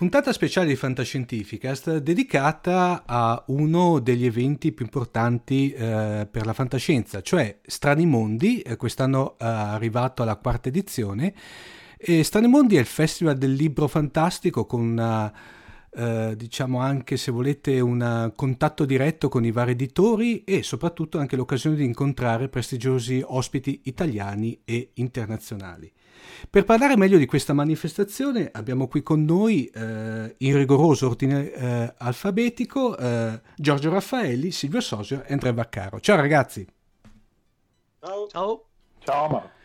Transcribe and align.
Puntata 0.00 0.32
speciale 0.32 0.66
di 0.66 0.76
Fantascientificast 0.76 1.98
dedicata 1.98 3.02
a 3.04 3.44
uno 3.48 3.98
degli 3.98 4.24
eventi 4.24 4.72
più 4.72 4.86
importanti 4.86 5.72
eh, 5.72 6.26
per 6.30 6.46
la 6.46 6.54
fantascienza, 6.54 7.20
cioè 7.20 7.58
Strani 7.60 8.06
Mondi, 8.06 8.62
eh, 8.62 8.76
quest'anno 8.76 9.36
è 9.36 9.44
arrivato 9.44 10.22
alla 10.22 10.36
quarta 10.36 10.70
edizione. 10.70 11.34
E 11.98 12.24
Strani 12.24 12.46
Mondi 12.46 12.76
è 12.76 12.80
il 12.80 12.86
festival 12.86 13.36
del 13.36 13.52
libro 13.52 13.88
fantastico 13.88 14.64
con 14.64 14.80
una, 14.80 15.30
eh, 15.90 16.32
diciamo 16.34 16.80
anche 16.80 17.18
se 17.18 17.30
volete 17.30 17.78
un 17.80 18.32
contatto 18.34 18.86
diretto 18.86 19.28
con 19.28 19.44
i 19.44 19.50
vari 19.50 19.72
editori 19.72 20.44
e 20.44 20.62
soprattutto 20.62 21.18
anche 21.18 21.36
l'occasione 21.36 21.76
di 21.76 21.84
incontrare 21.84 22.48
prestigiosi 22.48 23.22
ospiti 23.22 23.82
italiani 23.84 24.62
e 24.64 24.92
internazionali. 24.94 25.92
Per 26.48 26.64
parlare 26.64 26.96
meglio 26.96 27.18
di 27.18 27.26
questa 27.26 27.52
manifestazione 27.52 28.48
abbiamo 28.52 28.88
qui 28.88 29.02
con 29.02 29.24
noi, 29.24 29.66
eh, 29.66 30.34
in 30.38 30.56
rigoroso 30.56 31.08
ordine 31.08 31.52
eh, 31.52 31.94
alfabetico, 31.98 32.96
eh, 32.96 33.40
Giorgio 33.56 33.90
Raffaelli, 33.90 34.50
Silvio 34.50 34.80
Sosio 34.80 35.22
e 35.24 35.32
Andrea 35.32 35.52
Vaccaro. 35.52 36.00
Ciao 36.00 36.16
ragazzi! 36.16 36.66
Ciao! 38.00 38.26
Ciao! 38.28 38.64
Ciao 38.98 39.28
Marco! 39.28 39.58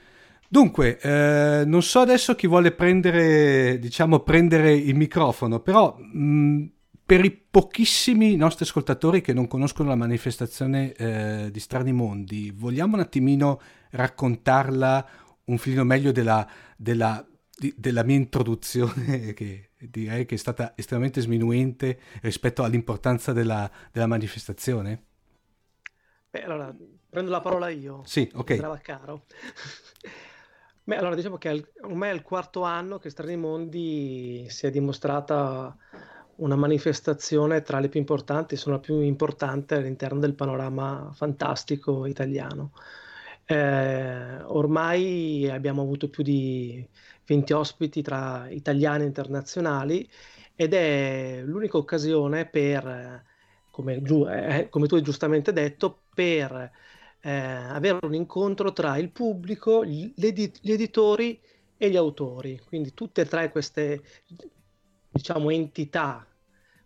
Dunque, 0.48 1.00
eh, 1.00 1.64
non 1.66 1.82
so 1.82 2.00
adesso 2.00 2.36
chi 2.36 2.48
vuole 2.48 2.72
prendere, 2.72 3.80
diciamo, 3.80 4.20
prendere 4.20 4.74
il 4.74 4.96
microfono, 4.96 5.60
però 5.60 5.98
mh, 5.98 6.66
per 7.06 7.26
i 7.26 7.32
pochissimi 7.32 8.36
nostri 8.36 8.64
ascoltatori 8.66 9.22
che 9.22 9.34
non 9.34 9.48
conoscono 9.48 9.90
la 9.90 9.96
manifestazione 9.96 10.94
eh, 10.94 11.50
di 11.52 11.60
Strani 11.60 11.94
Mondi, 11.94 12.52
vogliamo 12.56 12.96
un 12.96 13.02
attimino 13.02 13.60
raccontarla 13.92 15.06
un 15.46 15.58
filino 15.58 15.84
meglio 15.84 16.12
della, 16.12 16.48
della, 16.76 17.26
di, 17.58 17.74
della 17.78 18.04
mia 18.04 18.16
introduzione, 18.16 19.34
che 19.36 19.72
direi 19.78 20.26
che 20.26 20.36
è 20.36 20.38
stata 20.38 20.74
estremamente 20.76 21.22
sminuente 21.22 22.00
rispetto 22.22 22.64
all'importanza 22.64 23.34
della, 23.34 23.70
della 23.92 24.08
manifestazione? 24.08 25.04
Beh, 26.30 26.44
allora 26.44 26.76
prendo 27.10 27.32
la 27.32 27.40
parola 27.40 27.70
io. 27.70 28.02
Sì, 28.06 28.30
ok. 28.34 28.82
caro. 28.82 29.26
Beh, 30.84 30.98
allora 30.98 31.16
diciamo 31.16 31.38
che 31.38 31.72
ormai 31.82 32.12
è 32.12 32.14
il 32.14 32.22
quarto 32.22 32.62
anno 32.62 33.00
che 33.00 33.10
Strani 33.10 33.38
Mondi 33.38 34.46
si 34.50 34.68
è 34.68 34.70
dimostrata 34.70 35.76
una 36.36 36.56
manifestazione 36.56 37.62
tra 37.62 37.80
le 37.80 37.90
più 37.90 38.00
importanti, 38.00 38.56
sono 38.56 38.76
la 38.76 38.82
più 38.82 39.00
importante 39.00 39.76
all'interno 39.76 40.20
del 40.20 40.36
panorama 40.36 41.10
fantastico 41.14 42.06
italiano. 42.06 42.72
Eh, 43.48 44.42
ormai 44.44 45.48
abbiamo 45.50 45.82
avuto 45.84 46.10
più 46.10 46.24
di 46.24 46.88
20 47.26 47.54
ospiti 47.54 48.02
tra 48.02 48.50
italiani 48.50 49.04
e 49.04 49.08
internazionali 49.08 50.10
ed 50.56 50.74
è 50.74 51.42
l'unica 51.44 51.78
occasione 51.78 52.48
per, 52.48 53.24
come, 53.70 54.02
eh, 54.02 54.70
come 54.70 54.88
tu 54.88 54.96
hai 54.96 55.02
giustamente 55.04 55.54
detto, 55.54 56.06
per 56.14 56.72
eh, 57.22 57.32
avere 57.32 58.00
un 58.06 58.14
incontro 58.16 58.72
tra 58.74 58.98
il 58.98 59.12
pubblico, 59.12 59.86
gli, 59.86 60.12
edit- 60.18 60.60
gli 60.62 60.72
editori 60.72 61.40
e 61.78 61.90
gli 61.90 61.98
autori. 61.98 62.60
Quindi 62.66 62.94
tutte 62.94 63.22
e 63.22 63.26
tre 63.26 63.52
queste 63.52 64.02
diciamo, 65.10 65.50
entità 65.50 66.26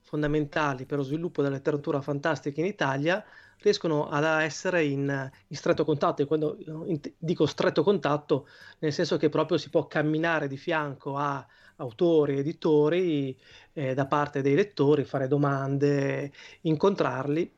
fondamentali 0.02 0.86
per 0.86 0.98
lo 0.98 1.04
sviluppo 1.04 1.42
della 1.42 1.56
letteratura 1.56 2.02
fantastica 2.02 2.60
in 2.60 2.68
Italia 2.68 3.24
riescono 3.62 4.10
ad 4.10 4.24
essere 4.42 4.84
in, 4.84 5.32
in 5.48 5.56
stretto 5.56 5.86
contatto, 5.86 6.22
e 6.22 6.26
quando 6.26 6.58
in, 6.86 7.00
dico 7.18 7.46
stretto 7.46 7.84
contatto, 7.84 8.48
nel 8.80 8.94
senso 8.94 9.18
che 9.18 9.30
proprio 9.30 9.58
si 9.58 9.70
può 9.70 9.88
camminare 9.88 10.48
di 10.48 10.58
fianco 10.58 11.16
a 11.16 11.46
autori, 11.78 12.40
editori, 12.40 13.38
eh, 13.74 13.94
da 13.94 14.06
parte 14.06 14.42
dei 14.42 14.56
lettori, 14.56 15.06
fare 15.06 15.28
domande, 15.28 16.32
incontrarli 16.62 17.52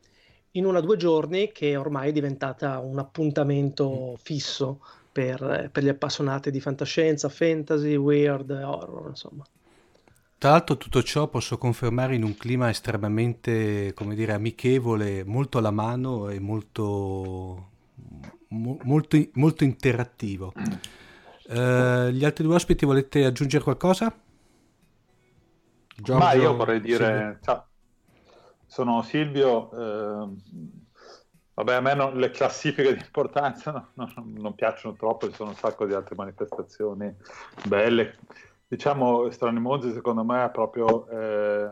in 0.51 0.65
una 0.65 0.79
o 0.79 0.81
due 0.81 0.97
giorni 0.97 1.51
che 1.51 1.75
ormai 1.75 2.09
è 2.09 2.11
diventata 2.11 2.79
un 2.79 2.99
appuntamento 2.99 4.17
fisso 4.21 4.79
per, 5.11 5.69
per 5.71 5.83
gli 5.83 5.89
appassionati 5.89 6.51
di 6.51 6.59
fantascienza, 6.59 7.29
fantasy, 7.29 7.95
weird, 7.95 8.49
horror, 8.49 9.09
insomma. 9.09 9.43
Tra 10.41 10.49
l'altro 10.49 10.75
tutto 10.75 11.03
ciò 11.03 11.27
posso 11.27 11.59
confermare 11.59 12.15
in 12.15 12.23
un 12.23 12.35
clima 12.35 12.67
estremamente, 12.67 13.93
come 13.93 14.15
dire, 14.15 14.33
amichevole, 14.33 15.23
molto 15.23 15.59
alla 15.59 15.69
mano 15.69 16.29
e 16.29 16.39
molto, 16.39 17.69
mo, 18.47 18.75
molto, 18.81 19.23
molto 19.33 19.63
interattivo. 19.63 20.51
Uh, 21.47 22.07
gli 22.07 22.25
altri 22.25 22.43
due 22.43 22.55
ospiti 22.55 22.87
volete 22.87 23.23
aggiungere 23.23 23.63
qualcosa? 23.63 24.11
Giorgio, 25.95 26.25
Ma 26.25 26.33
io 26.33 26.55
vorrei 26.55 26.81
dire, 26.81 27.37
ciao, 27.43 27.67
sono 28.65 29.03
Silvio, 29.03 29.71
eh, 29.73 30.27
vabbè 31.53 31.73
a 31.75 31.81
me 31.81 31.93
non, 31.93 32.17
le 32.17 32.31
classifiche 32.31 32.95
di 32.95 32.99
importanza 32.99 33.89
no, 33.93 34.11
no, 34.15 34.25
non 34.25 34.55
piacciono 34.55 34.95
troppo, 34.95 35.29
ci 35.29 35.35
sono 35.35 35.51
un 35.51 35.55
sacco 35.55 35.85
di 35.85 35.93
altre 35.93 36.15
manifestazioni 36.15 37.15
belle 37.67 38.17
Diciamo, 38.71 39.29
Strani 39.31 39.59
Monzi 39.59 39.91
secondo 39.91 40.23
me 40.23 40.43
ha 40.43 40.49
proprio 40.49 41.05
eh, 41.09 41.69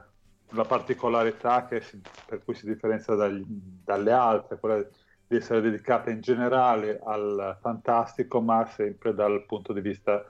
la 0.49 0.63
particolarità 0.65 1.65
si, 1.79 2.01
per 2.25 2.43
cui 2.43 2.53
si 2.53 2.65
differenzia 2.65 3.15
dagli, 3.15 3.41
dalle 3.47 4.11
altre, 4.11 4.59
quella 4.59 4.85
di 5.25 5.37
essere 5.37 5.61
dedicata 5.61 6.09
in 6.09 6.19
generale 6.19 6.99
al 7.01 7.57
fantastico, 7.61 8.41
ma 8.41 8.65
sempre 8.65 9.13
dal 9.13 9.45
punto 9.45 9.71
di 9.71 9.79
vista 9.79 10.25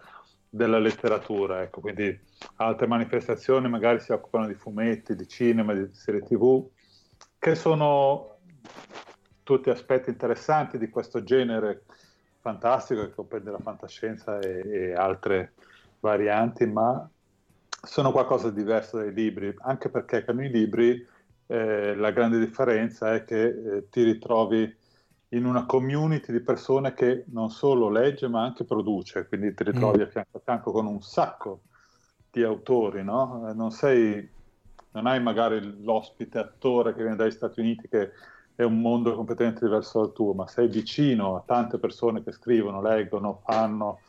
della 0.47 0.77
letteratura. 0.77 1.63
Ecco. 1.63 1.81
Quindi 1.81 2.15
altre 2.57 2.85
manifestazioni 2.85 3.67
magari 3.67 3.99
si 3.99 4.11
occupano 4.11 4.45
di 4.45 4.53
fumetti, 4.53 5.15
di 5.15 5.27
cinema, 5.27 5.73
di 5.73 5.91
serie 5.91 6.21
tv, 6.21 6.69
che 7.39 7.55
sono 7.55 8.38
tutti 9.41 9.71
aspetti 9.71 10.11
interessanti 10.11 10.77
di 10.77 10.91
questo 10.91 11.23
genere 11.23 11.85
fantastico 12.41 13.01
che 13.01 13.15
comprende 13.15 13.49
la 13.49 13.57
fantascienza 13.57 14.38
e, 14.38 14.61
e 14.69 14.94
altre 14.94 15.53
varianti, 15.99 16.65
ma 16.65 17.09
sono 17.81 18.11
qualcosa 18.11 18.49
di 18.49 18.57
diverso 18.57 18.97
dai 18.97 19.13
libri, 19.13 19.53
anche 19.59 19.89
perché 19.89 20.25
con 20.25 20.43
i 20.43 20.49
libri 20.49 21.05
eh, 21.47 21.95
la 21.95 22.11
grande 22.11 22.39
differenza 22.39 23.13
è 23.13 23.23
che 23.23 23.43
eh, 23.47 23.89
ti 23.89 24.03
ritrovi 24.03 24.77
in 25.29 25.45
una 25.45 25.65
community 25.65 26.31
di 26.31 26.41
persone 26.41 26.93
che 26.93 27.25
non 27.27 27.49
solo 27.49 27.89
legge 27.89 28.27
ma 28.27 28.43
anche 28.43 28.63
produce, 28.63 29.27
quindi 29.27 29.53
ti 29.53 29.63
ritrovi 29.63 29.99
mm. 29.99 30.01
a 30.01 30.07
fianco 30.07 30.37
a 30.37 30.41
fianco 30.43 30.71
con 30.71 30.85
un 30.87 31.01
sacco 31.01 31.61
di 32.31 32.43
autori, 32.43 33.03
no? 33.03 33.49
Eh, 33.49 33.53
non 33.53 33.71
sei, 33.71 34.27
non 34.91 35.05
hai 35.05 35.21
magari 35.21 35.83
l'ospite 35.83 36.39
attore 36.39 36.93
che 36.93 37.01
viene 37.01 37.15
dagli 37.15 37.31
Stati 37.31 37.59
Uniti 37.59 37.87
che 37.87 38.11
è 38.55 38.63
un 38.63 38.81
mondo 38.81 39.15
completamente 39.15 39.65
diverso 39.65 40.01
dal 40.01 40.13
tuo, 40.13 40.33
ma 40.33 40.47
sei 40.47 40.67
vicino 40.67 41.37
a 41.37 41.43
tante 41.45 41.79
persone 41.79 42.23
che 42.23 42.31
scrivono, 42.31 42.81
leggono, 42.81 43.39
fanno, 43.43 44.01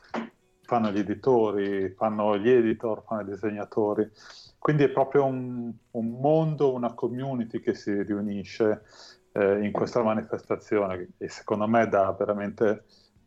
fanno 0.71 0.93
gli 0.93 1.01
editori, 1.01 1.91
fanno 1.97 2.39
gli 2.39 2.49
editor, 2.49 3.03
fanno 3.03 3.23
i 3.23 3.25
disegnatori. 3.25 4.09
Quindi 4.57 4.85
è 4.85 4.89
proprio 4.91 5.25
un, 5.25 5.73
un 5.91 6.11
mondo, 6.21 6.73
una 6.73 6.95
community 6.95 7.59
che 7.59 7.75
si 7.75 8.01
riunisce 8.05 8.85
eh, 9.33 9.65
in 9.65 9.73
questa 9.73 10.01
manifestazione 10.01 11.09
e 11.19 11.29
secondo 11.29 11.67
me 11.67 11.89
dà 11.89 12.15
veramente 12.17 12.85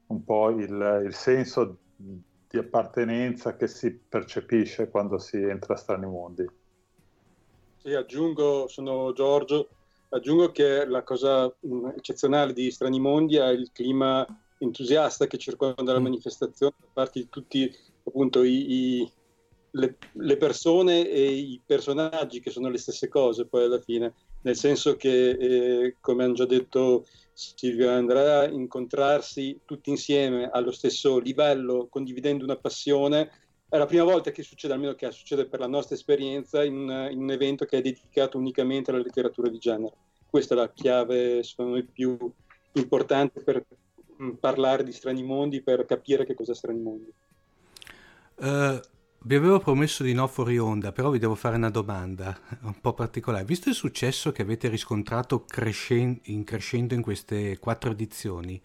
un 0.07 0.23
po' 0.23 0.51
il, 0.51 1.01
il 1.05 1.13
senso 1.13 1.79
di 1.97 2.57
appartenenza 2.57 3.57
che 3.57 3.67
si 3.67 3.91
percepisce 3.91 4.89
quando 4.89 5.17
si 5.17 5.35
entra 5.35 5.73
a 5.73 5.77
strani 5.77 6.05
mondi. 6.05 6.49
Sì, 7.75 7.93
aggiungo, 7.93 8.69
sono 8.69 9.11
Giorgio, 9.11 9.67
aggiungo 10.09 10.49
che 10.53 10.85
la 10.85 11.03
cosa 11.03 11.53
eccezionale 11.93 12.53
di 12.53 12.71
Strani 12.71 13.01
Mondi 13.01 13.35
è 13.35 13.49
il 13.49 13.69
clima 13.73 14.25
entusiasta 14.63 15.27
che 15.27 15.37
circonda 15.37 15.93
la 15.93 15.99
mm. 15.99 16.03
manifestazione 16.03 16.73
da 16.79 16.87
parte 16.91 17.19
di 17.19 17.29
tutti 17.29 17.75
appunto 18.05 18.43
i, 18.43 18.99
i, 18.99 19.11
le, 19.71 19.97
le, 20.13 20.37
persone 20.37 21.07
e 21.07 21.31
i 21.31 21.61
personaggi 21.65 22.39
che 22.39 22.51
sono 22.51 22.69
le 22.69 22.77
stesse 22.77 23.07
cose 23.07 23.45
poi 23.45 23.65
alla 23.65 23.79
fine, 23.79 24.13
nel 24.41 24.55
senso 24.55 24.95
che 24.95 25.29
eh, 25.29 25.97
come 25.99 26.23
hanno 26.23 26.33
già 26.33 26.45
detto 26.45 27.05
Silvio 27.33 27.89
e 27.89 27.93
Andrea, 27.93 28.47
incontrarsi 28.47 29.61
tutti 29.65 29.89
insieme 29.89 30.49
allo 30.51 30.71
stesso 30.71 31.17
livello, 31.17 31.87
condividendo 31.89 32.43
una 32.43 32.57
passione, 32.57 33.31
è 33.67 33.77
la 33.77 33.87
prima 33.87 34.03
volta 34.03 34.31
che 34.31 34.43
succede, 34.43 34.73
almeno 34.73 34.93
che 34.93 35.09
succede 35.11 35.47
per 35.47 35.59
la 35.59 35.67
nostra 35.67 35.95
esperienza, 35.95 36.63
in, 36.63 37.07
in 37.11 37.19
un 37.19 37.31
evento 37.31 37.65
che 37.65 37.77
è 37.77 37.81
dedicato 37.81 38.37
unicamente 38.37 38.91
alla 38.91 39.01
letteratura 39.01 39.49
di 39.49 39.57
genere. 39.57 39.95
Questa 40.29 40.53
è 40.53 40.57
la 40.57 40.71
chiave, 40.71 41.41
secondo 41.41 41.73
me, 41.73 41.83
più 41.83 42.15
importante 42.73 43.41
per 43.41 43.65
parlare 44.39 44.83
di 44.83 44.91
Strani 44.91 45.23
Mondi 45.23 45.61
per 45.61 45.85
capire 45.85 46.25
che 46.25 46.33
cos'è 46.33 46.53
Strani 46.53 46.79
Mondi. 46.79 47.13
Uh, 48.35 48.79
vi 49.25 49.35
avevo 49.35 49.59
promesso 49.59 50.03
di 50.03 50.13
no 50.13 50.27
fuori 50.27 50.57
onda, 50.57 50.91
però 50.91 51.09
vi 51.09 51.19
devo 51.19 51.35
fare 51.35 51.55
una 51.55 51.69
domanda 51.69 52.37
un 52.63 52.79
po' 52.81 52.93
particolare. 52.93 53.45
Visto 53.45 53.69
il 53.69 53.75
successo 53.75 54.31
che 54.31 54.41
avete 54.41 54.67
riscontrato 54.67 55.45
crescen- 55.45 56.19
in 56.23 56.43
crescendo 56.43 56.93
in 56.93 57.01
queste 57.01 57.57
quattro 57.59 57.91
edizioni, 57.91 58.61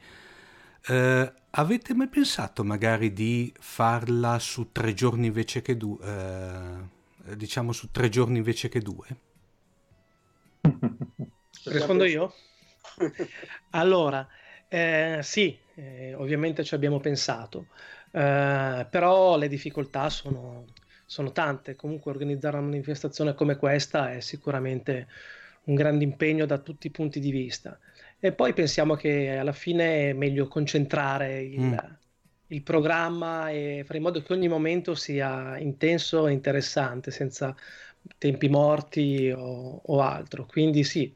uh, 0.89 1.33
avete 1.51 1.95
mai 1.95 2.09
pensato 2.09 2.65
magari 2.65 3.13
di 3.13 3.53
farla 3.59 4.39
su 4.39 4.73
tre 4.73 4.95
giorni 4.95 5.27
invece 5.27 5.63
che 5.63 5.77
due? 5.77 6.89
Uh, 7.25 7.35
diciamo 7.35 7.73
su 7.73 7.91
tre 7.91 8.09
giorni 8.09 8.39
invece 8.39 8.69
che 8.69 8.81
due? 8.81 9.07
Rispondo 11.65 12.05
io? 12.05 12.33
allora, 13.71 14.27
eh, 14.69 15.21
sì, 15.23 15.57
eh, 15.75 16.15
ovviamente 16.15 16.65
ci 16.65 16.75
abbiamo 16.75 17.01
pensato, 17.01 17.69
eh, 18.13 18.87
però 18.91 19.37
le 19.37 19.49
difficoltà 19.49 20.11
sono, 20.11 20.67
sono 21.07 21.33
tante. 21.33 21.77
Comunque 21.77 22.11
organizzare 22.11 22.57
una 22.59 22.67
manifestazione 22.67 23.35
come 23.35 23.57
questa 23.57 24.13
è 24.13 24.21
sicuramente 24.21 25.09
un 25.65 25.75
grande 25.75 26.05
impegno 26.05 26.47
da 26.47 26.59
tutti 26.59 26.87
i 26.89 26.91
punti 26.91 27.21
di 27.21 27.31
vista. 27.31 27.79
E 28.19 28.33
poi 28.33 28.53
pensiamo 28.53 28.95
che 28.95 29.37
alla 29.37 29.53
fine 29.53 30.11
è 30.11 30.13
meglio 30.13 30.49
concentrare 30.49 31.41
il, 31.43 31.61
mm. 31.61 31.77
il 32.49 32.63
programma 32.63 33.51
e 33.51 33.83
fare 33.87 33.99
in 33.99 34.05
modo 34.05 34.21
che 34.23 34.33
ogni 34.33 34.49
momento 34.49 34.95
sia 34.95 35.57
intenso 35.59 36.27
e 36.27 36.33
interessante, 36.33 37.11
senza 37.11 37.55
tempi 38.19 38.49
morti 38.49 39.31
o, 39.31 39.83
o 39.85 40.01
altro. 40.01 40.47
Quindi 40.47 40.85
sì, 40.85 41.15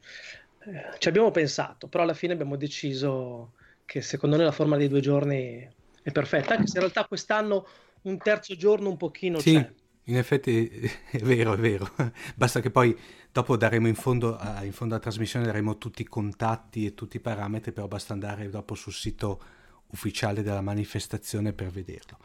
eh, 0.65 0.99
ci 0.99 1.09
abbiamo 1.09 1.31
pensato, 1.31 1.89
però 1.89 2.05
alla 2.05 2.15
fine 2.15 2.33
abbiamo 2.33 2.57
deciso 2.57 3.53
che 3.85 4.01
secondo 4.01 4.37
noi 4.37 4.45
la 4.45 4.53
forma 4.53 4.77
dei 4.77 4.89
due 4.89 5.01
giorni 5.01 5.69
è 6.03 6.11
perfetta, 6.13 6.55
anche 6.55 6.67
se 6.67 6.75
in 6.75 6.81
realtà 6.81 7.05
quest'anno 7.05 7.67
un 8.03 8.19
terzo 8.19 8.57
giorno 8.57 8.89
un 8.89 8.97
pochino 8.97 9.39
sì. 9.39 9.55
c'è. 9.55 9.73
In 10.07 10.17
effetti 10.17 10.69
è 11.11 11.19
vero, 11.19 11.53
è 11.55 11.57
vero. 11.57 11.89
Basta 12.35 12.61
che 12.61 12.71
poi 12.71 12.97
dopo 13.31 13.57
daremo 13.57 13.89
in 13.89 13.95
fondo, 13.95 14.39
uh, 14.41 14.65
in 14.65 14.73
fondo 14.73 14.95
alla 14.95 15.03
trasmissione 15.03 15.47
daremo 15.47 15.79
tutti 15.79 16.03
i 16.03 16.07
contatti 16.07 16.87
e 16.87 16.95
tutti 16.95 17.17
i 17.17 17.21
parametri, 17.21 17.73
però 17.73 17.89
basta 17.89 18.13
andare 18.13 18.49
dopo 18.51 18.75
sul 18.75 18.93
sito 18.93 19.41
ufficiale 19.89 20.43
della 20.43 20.61
manifestazione 20.61 21.53
per 21.53 21.71
vederlo. 21.71 22.19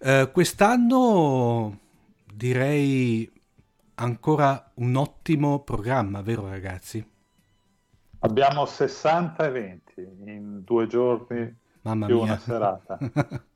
Uh, 0.00 0.30
quest'anno 0.32 1.78
direi 2.24 3.30
ancora 3.96 4.70
un 4.74 4.96
ottimo 4.96 5.62
programma, 5.62 6.22
vero 6.22 6.48
ragazzi? 6.48 7.04
Abbiamo 8.20 8.66
60 8.66 9.46
eventi 9.46 10.06
in 10.26 10.62
due 10.64 10.86
giorni 10.86 11.56
Mamma 11.82 12.06
più 12.06 12.16
mia. 12.16 12.24
una 12.24 12.38
serata. 12.38 12.98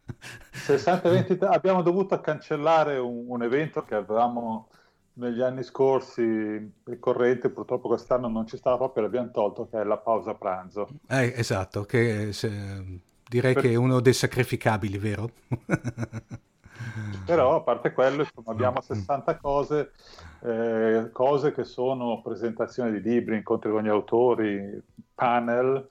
60 0.52 1.08
eventi, 1.08 1.38
abbiamo 1.44 1.82
dovuto 1.82 2.18
cancellare 2.20 2.96
un, 2.98 3.24
un, 3.28 3.42
evento 3.42 3.84
che 3.84 3.94
avevamo 3.94 4.68
negli 5.14 5.42
anni 5.42 5.62
scorsi 5.62 6.72
ricorrente, 6.84 7.50
purtroppo 7.50 7.88
quest'anno 7.88 8.28
non 8.28 8.46
ci 8.46 8.56
stava 8.56 8.76
proprio, 8.76 9.02
l'abbiamo 9.04 9.30
tolto, 9.30 9.68
che 9.68 9.80
è 9.80 9.84
la 9.84 9.98
pausa 9.98 10.34
pranzo. 10.34 10.88
Eh, 11.08 11.34
esatto, 11.36 11.82
che 11.84 12.32
se, 12.32 13.00
direi 13.28 13.52
per... 13.52 13.62
che 13.62 13.70
è 13.72 13.76
uno 13.76 14.00
dei 14.00 14.14
sacrificabili, 14.14 14.98
vero? 14.98 15.30
Però 17.24 17.56
a 17.56 17.62
parte 17.62 17.92
quello, 17.92 18.22
insomma, 18.22 18.52
abbiamo 18.52 18.80
60 18.80 19.36
cose, 19.38 19.92
eh, 20.40 21.08
cose 21.12 21.52
che 21.52 21.64
sono 21.64 22.20
presentazioni 22.22 22.92
di 22.92 23.00
libri, 23.00 23.36
incontri 23.36 23.70
con 23.70 23.82
gli 23.82 23.88
autori, 23.88 24.82
panel, 25.14 25.86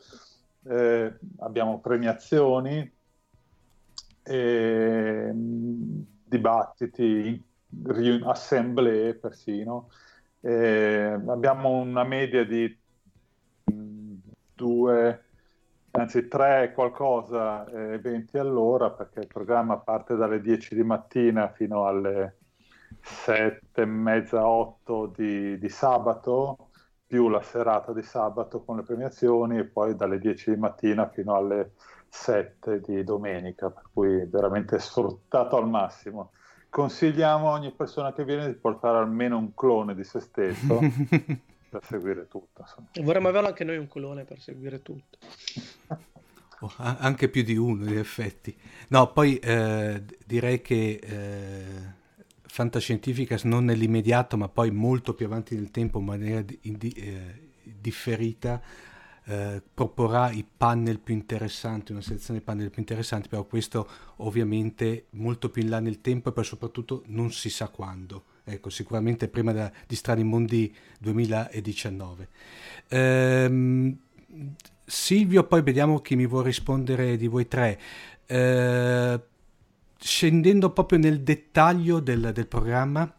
eh, 0.65 1.13
abbiamo 1.39 1.79
premiazioni, 1.79 2.91
eh, 4.23 5.31
dibattiti, 5.33 7.43
assemblee 8.23 9.15
persino. 9.15 9.89
Eh, 10.39 11.19
abbiamo 11.27 11.69
una 11.69 12.03
media 12.03 12.45
di 12.45 12.77
mm, 13.71 14.15
due, 14.53 15.22
anzi 16.03 16.27
tre 16.27 16.71
qualcosa 16.73 17.65
eh, 17.65 17.93
eventi 17.93 18.37
all'ora 18.37 18.91
perché 18.91 19.21
il 19.21 19.27
programma 19.27 19.77
parte 19.77 20.15
dalle 20.15 20.41
10 20.41 20.75
di 20.75 20.83
mattina 20.83 21.49
fino 21.49 21.85
alle 21.85 22.37
7 23.01 23.59
e 23.73 23.85
mezza, 23.85 24.45
8 24.45 25.13
di, 25.15 25.57
di 25.57 25.69
sabato 25.69 26.69
più 27.07 27.29
la 27.29 27.41
serata 27.41 27.93
di 27.93 28.03
sabato 28.03 28.63
con 28.63 28.77
le 28.77 28.83
premiazioni 28.83 29.57
e 29.57 29.65
poi 29.65 29.95
dalle 29.95 30.19
10 30.19 30.51
di 30.51 30.59
mattina 30.59 31.07
fino 31.09 31.35
alle 31.35 31.73
7 32.09 32.81
di 32.81 33.03
domenica, 33.03 33.69
per 33.69 33.83
cui 33.93 34.25
veramente 34.25 34.79
sfruttato 34.79 35.57
al 35.57 35.67
massimo. 35.67 36.31
Consigliamo 36.69 37.49
a 37.49 37.53
ogni 37.53 37.71
persona 37.71 38.13
che 38.13 38.25
viene 38.25 38.47
di 38.47 38.55
portare 38.55 38.97
almeno 38.97 39.37
un 39.37 39.53
clone 39.53 39.95
di 39.95 40.03
se 40.03 40.19
stesso 40.19 40.79
per 41.73 41.85
seguire 41.85 42.27
tutto. 42.27 42.61
Insomma. 42.61 42.87
Vorremmo 43.01 43.29
averlo 43.29 43.47
anche 43.47 43.63
noi 43.63 43.77
un 43.77 43.87
clone 43.87 44.25
per 44.25 44.39
seguire 44.39 44.81
tutto. 44.81 45.17
Oh, 46.59 46.71
anche 46.77 47.27
più 47.27 47.43
di 47.43 47.57
uno, 47.57 47.83
in 47.89 47.97
effetti. 47.97 48.55
No, 48.87 49.11
poi 49.11 49.37
eh, 49.39 50.01
direi 50.25 50.61
che 50.61 50.97
eh, 51.03 51.93
Fantascientificas 52.45 53.43
non 53.43 53.65
nell'immediato, 53.65 54.37
ma 54.37 54.47
poi 54.47 54.71
molto 54.71 55.13
più 55.13 55.25
avanti 55.25 55.55
nel 55.55 55.71
tempo, 55.71 55.99
in 55.99 56.05
maniera 56.05 56.41
di, 56.41 56.57
di, 56.61 56.89
eh, 56.91 57.49
differita, 57.61 58.61
eh, 59.25 59.61
proporrà 59.73 60.31
i 60.31 60.45
panel 60.55 60.99
più 60.99 61.13
interessanti, 61.13 61.91
una 61.91 61.99
selezione 61.99 62.39
di 62.39 62.45
panel 62.45 62.69
più 62.69 62.79
interessanti, 62.79 63.27
però 63.27 63.43
questo 63.43 63.85
ovviamente 64.17 65.07
molto 65.11 65.49
più 65.49 65.63
in 65.63 65.69
là 65.69 65.81
nel 65.81 65.99
tempo 65.99 66.29
e 66.29 66.31
poi 66.31 66.45
soprattutto 66.45 67.03
non 67.07 67.29
si 67.33 67.49
sa 67.49 67.67
quando. 67.67 68.23
Ecco, 68.45 68.69
sicuramente 68.69 69.29
prima 69.29 69.53
da, 69.53 69.71
di 69.87 69.95
Strani 69.95 70.23
Mondi 70.23 70.75
2019. 70.99 72.27
Ehm, 72.89 73.97
Silvio, 74.85 75.43
poi 75.45 75.61
vediamo 75.61 75.99
chi 75.99 76.15
mi 76.15 76.27
vuole 76.27 76.47
rispondere 76.47 77.15
di 77.15 77.27
voi 77.27 77.47
tre. 77.47 77.79
Ehm, 78.25 79.21
scendendo 79.97 80.71
proprio 80.71 80.99
nel 80.99 81.21
dettaglio 81.21 81.99
del, 82.01 82.31
del 82.33 82.47
programma? 82.47 83.11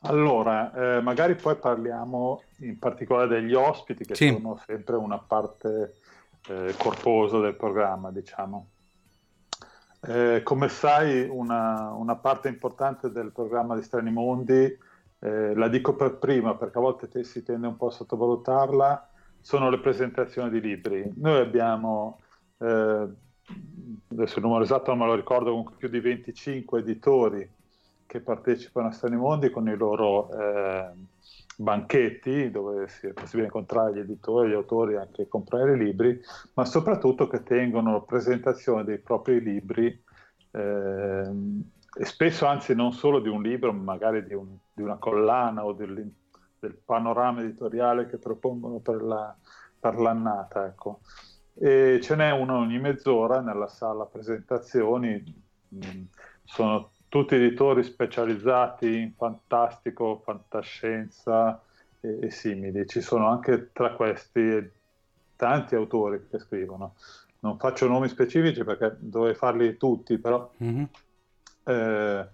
Allora, 0.00 0.72
eh, 0.72 1.00
magari 1.00 1.34
poi 1.34 1.56
parliamo 1.56 2.42
in 2.58 2.78
particolare 2.78 3.28
degli 3.28 3.54
ospiti 3.54 4.04
che 4.04 4.14
sì. 4.14 4.28
sono 4.28 4.60
sempre 4.64 4.96
una 4.96 5.18
parte 5.18 5.94
eh, 6.48 6.74
corposa 6.76 7.40
del 7.40 7.54
programma, 7.54 8.10
diciamo. 8.10 8.68
Eh, 10.00 10.42
come 10.42 10.68
sai, 10.68 11.26
una, 11.28 11.92
una, 11.92 12.16
parte 12.16 12.48
importante 12.48 13.10
del 13.10 13.32
programma 13.32 13.74
di 13.74 13.82
Strani 13.82 14.12
Mondi, 14.12 14.78
eh, 15.18 15.54
la 15.54 15.68
dico 15.68 15.94
per 15.94 16.18
prima 16.18 16.54
perché 16.54 16.78
a 16.78 16.82
volte 16.82 17.08
te, 17.08 17.24
si 17.24 17.42
tende 17.42 17.66
un 17.66 17.76
po' 17.76 17.88
a 17.88 17.92
sottovalutarla, 17.92 19.10
sono 19.40 19.70
le 19.70 19.80
presentazioni 19.80 20.50
di 20.50 20.60
libri. 20.60 21.12
Noi 21.16 21.40
abbiamo 21.40 22.20
eh, 22.58 23.08
adesso 24.08 24.38
il 24.38 24.44
numero 24.44 24.64
esatto 24.64 24.90
non 24.90 25.00
me 25.00 25.06
lo 25.06 25.14
ricordo, 25.14 25.50
comunque 25.50 25.74
più 25.76 25.88
di 25.88 26.00
25 26.00 26.80
editori 26.80 27.48
che 28.06 28.20
partecipano 28.20 28.88
a 28.88 28.92
Strani 28.92 29.16
Mondi 29.16 29.50
con 29.50 29.68
i 29.68 29.76
loro 29.76 30.30
eh, 30.30 30.90
banchetti 31.56 32.50
dove 32.50 32.84
è 32.84 33.08
possibile 33.08 33.46
incontrare 33.46 33.94
gli 33.94 33.98
editori, 34.00 34.50
gli 34.50 34.54
autori 34.54 34.94
e 34.94 34.98
anche 34.98 35.26
comprare 35.26 35.76
libri, 35.76 36.20
ma 36.54 36.64
soprattutto 36.64 37.26
che 37.26 37.42
tengono 37.42 38.04
presentazione 38.04 38.84
dei 38.84 38.98
propri 38.98 39.40
libri 39.40 40.04
eh, 40.50 41.30
e 41.98 42.04
spesso 42.04 42.46
anzi 42.46 42.74
non 42.74 42.92
solo 42.92 43.20
di 43.20 43.28
un 43.28 43.42
libro, 43.42 43.72
ma 43.72 43.82
magari 43.82 44.24
di, 44.26 44.34
un, 44.34 44.56
di 44.72 44.82
una 44.82 44.96
collana 44.96 45.64
o 45.64 45.72
del, 45.72 46.12
del, 46.58 46.76
panorama 46.84 47.40
editoriale 47.40 48.06
che 48.06 48.18
propongono 48.18 48.80
per, 48.80 49.02
la, 49.02 49.34
per 49.80 49.98
l'annata. 49.98 50.66
Ecco 50.66 51.00
e 51.58 52.00
ce 52.02 52.14
n'è 52.16 52.30
uno 52.32 52.58
ogni 52.58 52.78
mezz'ora 52.78 53.40
nella 53.40 53.68
sala 53.68 54.04
presentazioni. 54.04 55.24
Mm, 55.74 56.04
sono 56.44 56.92
tutti 57.16 57.36
editori 57.36 57.82
specializzati 57.82 58.94
in 58.94 59.12
fantastico, 59.16 60.20
fantascienza 60.22 61.58
e, 61.98 62.18
e, 62.20 62.30
simili. 62.30 62.86
Ci 62.86 63.00
sono 63.00 63.28
anche 63.28 63.70
tra 63.72 63.92
questi 63.92 64.70
tanti 65.34 65.74
autori 65.74 66.26
che 66.28 66.38
scrivono. 66.38 66.94
Non 67.38 67.56
faccio 67.56 67.88
nomi 67.88 68.08
specifici 68.08 68.62
perché 68.64 68.96
dovrei 68.98 69.34
farli 69.34 69.78
tutti, 69.78 70.18
però 70.18 70.50
mm-hmm. 70.62 70.84
eh, 71.64 72.28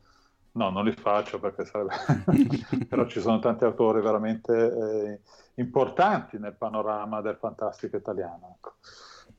no, 0.50 0.70
non 0.70 0.84
li 0.84 0.92
faccio 0.92 1.38
perché 1.38 1.64
sarebbe... 1.64 1.94
però 2.88 3.06
ci 3.06 3.20
sono 3.20 3.38
tanti 3.38 3.62
autori 3.62 4.00
veramente 4.00 4.52
eh, 4.52 5.20
importanti 5.62 6.38
nel 6.40 6.54
panorama 6.54 7.20
del 7.20 7.36
fantastico 7.36 7.96
italiano. 7.96 8.56
Ecco. 8.56 8.72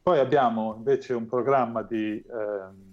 Poi 0.01 0.19
abbiamo 0.19 0.73
invece 0.77 1.13
un 1.13 1.27
programma 1.27 1.81
di 1.81 2.17
eh, 2.17 2.92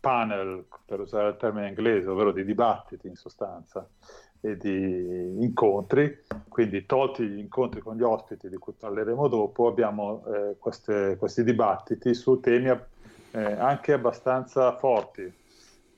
panel, 0.00 0.66
per 0.84 1.00
usare 1.00 1.28
il 1.28 1.36
termine 1.36 1.68
inglese, 1.68 2.08
ovvero 2.08 2.32
di 2.32 2.44
dibattiti 2.44 3.06
in 3.06 3.16
sostanza 3.16 3.88
e 4.40 4.56
di 4.56 5.42
incontri, 5.42 6.24
quindi 6.48 6.86
tolti 6.86 7.26
gli 7.26 7.38
incontri 7.38 7.80
con 7.80 7.96
gli 7.96 8.02
ospiti 8.02 8.48
di 8.48 8.56
cui 8.56 8.72
parleremo 8.78 9.26
dopo, 9.26 9.66
abbiamo 9.66 10.24
eh, 10.26 10.56
queste, 10.58 11.16
questi 11.18 11.42
dibattiti 11.42 12.14
su 12.14 12.38
temi 12.38 12.68
eh, 12.68 13.52
anche 13.52 13.92
abbastanza 13.92 14.76
forti. 14.76 15.32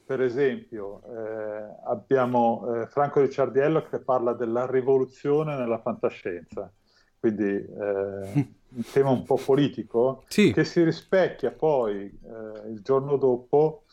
Per 0.05 0.21
esempio, 0.23 1.03
eh, 1.05 1.77
abbiamo 1.85 2.83
eh, 2.83 2.87
Franco 2.87 3.21
Ricciardiello 3.21 3.87
che 3.89 4.01
parla 4.01 4.33
della 4.33 4.67
rivoluzione 4.67 5.57
nella 5.57 5.79
fantascienza, 5.79 6.73
quindi 7.19 7.45
eh, 7.45 7.67
un 8.73 8.85
tema 8.93 9.11
un 9.11 9.23
po' 9.23 9.37
politico, 9.45 10.25
sì. 10.27 10.53
che 10.53 10.65
si 10.65 10.83
rispecchia 10.83 11.53
poi 11.53 12.07
eh, 12.07 12.71
il 12.71 12.81
giorno 12.83 13.17
dopo 13.17 13.85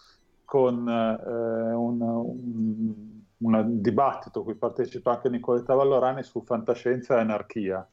con 0.47 0.87
eh, 0.87 1.73
un, 1.73 1.99
un, 2.01 2.93
un, 3.39 3.81
dibattito 3.81 4.43
cui 4.43 4.55
partecipa 4.55 5.11
anche 5.11 5.27
Nicoletta 5.27 5.73
Vallorani 5.73 6.23
su 6.23 6.41
fantascienza 6.41 7.17
e 7.17 7.19
anarchia. 7.19 7.85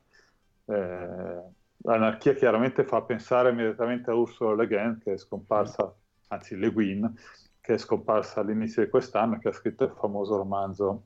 Eh, 0.67 1.43
l'anarchia 1.79 2.33
chiaramente 2.35 2.85
fa 2.85 3.03
pensare 3.03 3.51
immediatamente 3.51 4.13
a 4.13 4.15
Ursula 4.15 4.55
Le 4.55 4.69
Guin, 4.69 5.01
che 5.03 5.15
è 5.15 5.17
scomparsa, 5.17 5.93
anzi 6.29 6.57
Le 6.57 6.71
Guin, 6.71 7.13
che 7.61 7.75
è 7.75 7.77
scomparsa 7.77 8.39
all'inizio 8.39 8.85
di 8.85 8.89
quest'anno, 8.89 9.41
che 9.41 9.49
ha 9.49 9.53
scritto 9.53 9.83
il 9.83 9.93
famoso 9.99 10.37
romanzo 10.37 11.03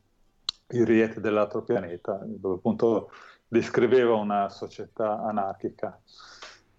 Il 0.67 0.85
riete 0.85 1.19
dell'altro 1.19 1.63
pianeta, 1.63 2.21
dove 2.27 2.57
appunto 2.57 3.11
descriveva 3.49 4.17
una 4.17 4.51
società 4.51 5.23
anarchica. 5.23 5.99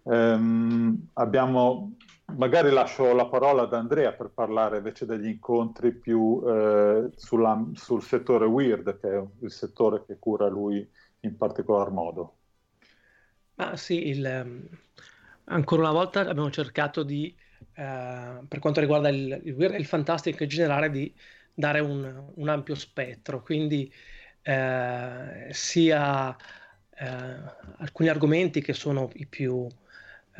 Um, 0.03 1.09
abbiamo, 1.13 1.93
magari 2.35 2.69
lascio 2.71 3.13
la 3.13 3.27
parola 3.27 3.63
ad 3.63 3.73
Andrea 3.73 4.13
per 4.13 4.29
parlare 4.29 4.77
invece 4.77 5.05
degli 5.05 5.27
incontri 5.27 5.93
più 5.93 6.41
eh, 6.45 7.09
sulla, 7.15 7.65
sul 7.73 8.01
settore 8.01 8.45
weird, 8.45 8.99
che 8.99 9.09
è 9.09 9.23
il 9.41 9.51
settore 9.51 10.03
che 10.05 10.17
cura 10.19 10.47
lui 10.47 10.87
in 11.21 11.37
particolar 11.37 11.91
modo. 11.91 12.35
Ah, 13.55 13.75
sì, 13.75 14.07
il, 14.07 14.41
um, 14.45 14.67
ancora 15.45 15.81
una 15.81 15.91
volta 15.91 16.21
abbiamo 16.21 16.49
cercato 16.49 17.03
di, 17.03 17.35
uh, 17.59 18.47
per 18.47 18.59
quanto 18.59 18.79
riguarda 18.79 19.09
il, 19.09 19.41
il 19.43 19.53
weird 19.53 19.73
e 19.73 19.77
il 19.77 19.85
fantastico 19.85 20.43
in 20.43 20.49
generale, 20.49 20.89
di 20.89 21.13
dare 21.53 21.81
un, 21.81 22.31
un 22.35 22.47
ampio 22.47 22.75
spettro, 22.75 23.41
quindi 23.41 23.91
uh, 24.45 25.51
sia 25.51 26.29
uh, 26.29 26.35
alcuni 27.77 28.07
argomenti 28.07 28.61
che 28.61 28.73
sono 28.73 29.09
i 29.15 29.25
più, 29.25 29.67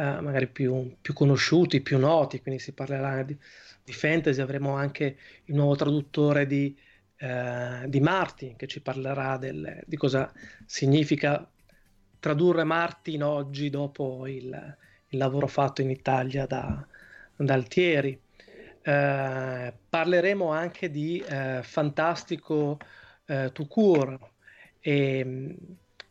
magari 0.04 0.48
più, 0.48 0.96
più, 1.02 1.14
conosciuti, 1.14 1.82
più 1.82 1.98
noti, 1.98 2.42
quindi 2.42 2.62
si 2.62 2.74
parlerà 2.74 3.24
di, 3.24 3.38
di 3.84 3.94
fantasy, 3.94 4.42
avremo 4.42 4.76
anche 4.76 5.18
il 5.46 5.56
nuovo 5.56 5.76
traduttore 5.76 6.48
di, 6.48 6.76
di 7.20 8.00
Martin 8.00 8.56
che 8.56 8.66
ci 8.66 8.82
parlerà 8.82 9.36
del, 9.38 9.84
di 9.86 9.98
cosa 9.98 10.32
significa 10.66 11.46
tradurre 12.20 12.64
Martin 12.64 13.24
oggi 13.24 13.70
dopo 13.70 14.28
il, 14.28 14.78
il 15.10 15.18
lavoro 15.18 15.48
fatto 15.48 15.82
in 15.82 15.90
Italia 15.90 16.46
da, 16.46 16.86
da 17.36 17.54
Altieri. 17.54 18.20
Eh, 18.82 19.74
parleremo 19.90 20.50
anche 20.50 20.90
di 20.90 21.20
eh, 21.20 21.60
Fantastico 21.64 22.78
eh, 23.26 23.52
to 23.52 23.66
Cure 23.68 24.18
e, 24.80 25.56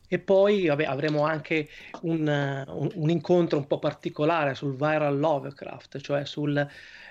e 0.08 0.18
poi 0.18 0.66
vabbè, 0.66 0.84
avremo 0.84 1.24
anche 1.24 1.68
un, 2.02 2.26
un, 2.66 2.90
un, 2.94 3.10
incontro 3.10 3.58
un 3.58 3.66
po' 3.66 3.78
particolare 3.78 4.54
sul 4.54 4.74
viral 4.74 5.18
Lovecraft, 5.18 6.00
cioè 6.00 6.24
sul, 6.24 6.56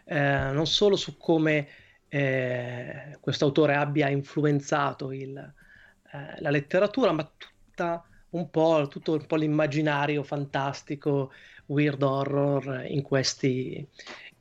eh, 0.05 0.49
non 0.51 0.65
solo 0.65 0.95
su 0.95 1.15
come 1.17 1.67
eh, 2.09 3.17
questo 3.19 3.45
autore 3.45 3.75
abbia 3.75 4.09
influenzato 4.09 5.11
il, 5.11 5.37
eh, 5.37 6.41
la 6.41 6.49
letteratura, 6.49 7.11
ma 7.11 7.29
tutta 7.37 8.03
un 8.31 8.49
po', 8.49 8.87
tutto 8.89 9.13
un 9.13 9.25
po' 9.27 9.35
l'immaginario 9.35 10.23
fantastico, 10.23 11.31
weird 11.67 12.01
horror 12.01 12.85
in 12.87 13.03
questi, 13.03 13.87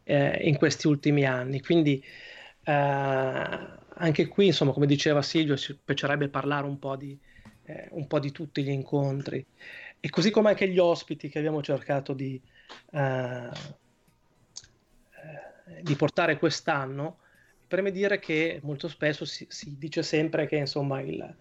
eh, 0.05 0.49
in 0.49 0.57
questi 0.57 0.87
ultimi 0.87 1.25
anni. 1.25 1.61
Quindi 1.61 2.03
eh, 2.65 2.73
anche 2.73 4.27
qui, 4.29 4.47
insomma, 4.47 4.73
come 4.73 4.87
diceva 4.87 5.23
Silvio, 5.23 5.57
ci 5.57 5.79
piacerebbe 5.83 6.29
parlare 6.29 6.67
un 6.67 6.79
po' 6.79 6.97
di, 6.97 7.19
eh, 7.67 7.89
un 7.91 8.07
po' 8.07 8.19
di 8.19 8.33
tutti 8.33 8.63
gli 8.63 8.71
incontri. 8.71 9.45
E 10.01 10.11
così 10.11 10.31
come 10.31 10.51
anche 10.51 10.69
gli 10.69 10.79
ospiti 10.79 11.29
che 11.29 11.39
abbiamo 11.39 11.63
cercato 11.63 12.13
di, 12.13 12.41
eh, 12.93 13.51
eh, 15.11 15.83
di 15.83 15.95
portare 15.97 16.39
quest'anno, 16.39 17.19
preme 17.67 17.91
dire 17.91 18.19
che 18.19 18.61
molto 18.63 18.89
spesso 18.89 19.25
si, 19.25 19.47
si 19.49 19.77
dice 19.77 20.03
sempre 20.03 20.47
che 20.47 20.57
insomma 20.57 21.01
il, 21.01 21.35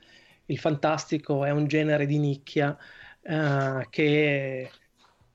il 0.48 0.58
fantastico 0.58 1.46
è 1.46 1.52
un 1.52 1.68
genere 1.68 2.06
di 2.06 2.18
nicchia 2.18 2.76
eh, 3.22 3.86
che 3.90 4.70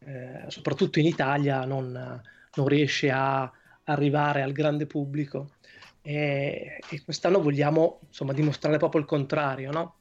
eh, 0.02 0.44
soprattutto 0.48 0.98
in 0.98 1.06
Italia 1.06 1.64
non, 1.64 1.92
non, 2.54 2.66
riesce 2.66 3.10
a 3.10 3.50
arrivare 3.84 4.42
al 4.42 4.52
grande 4.52 4.86
pubblico 4.86 5.52
e, 6.02 6.80
e 6.88 7.02
quest'anno 7.04 7.40
vogliamo 7.40 8.00
insomma, 8.08 8.32
dimostrare 8.32 8.78
proprio 8.78 9.02
il 9.02 9.06
contrario 9.06 9.70
no? 9.70 9.99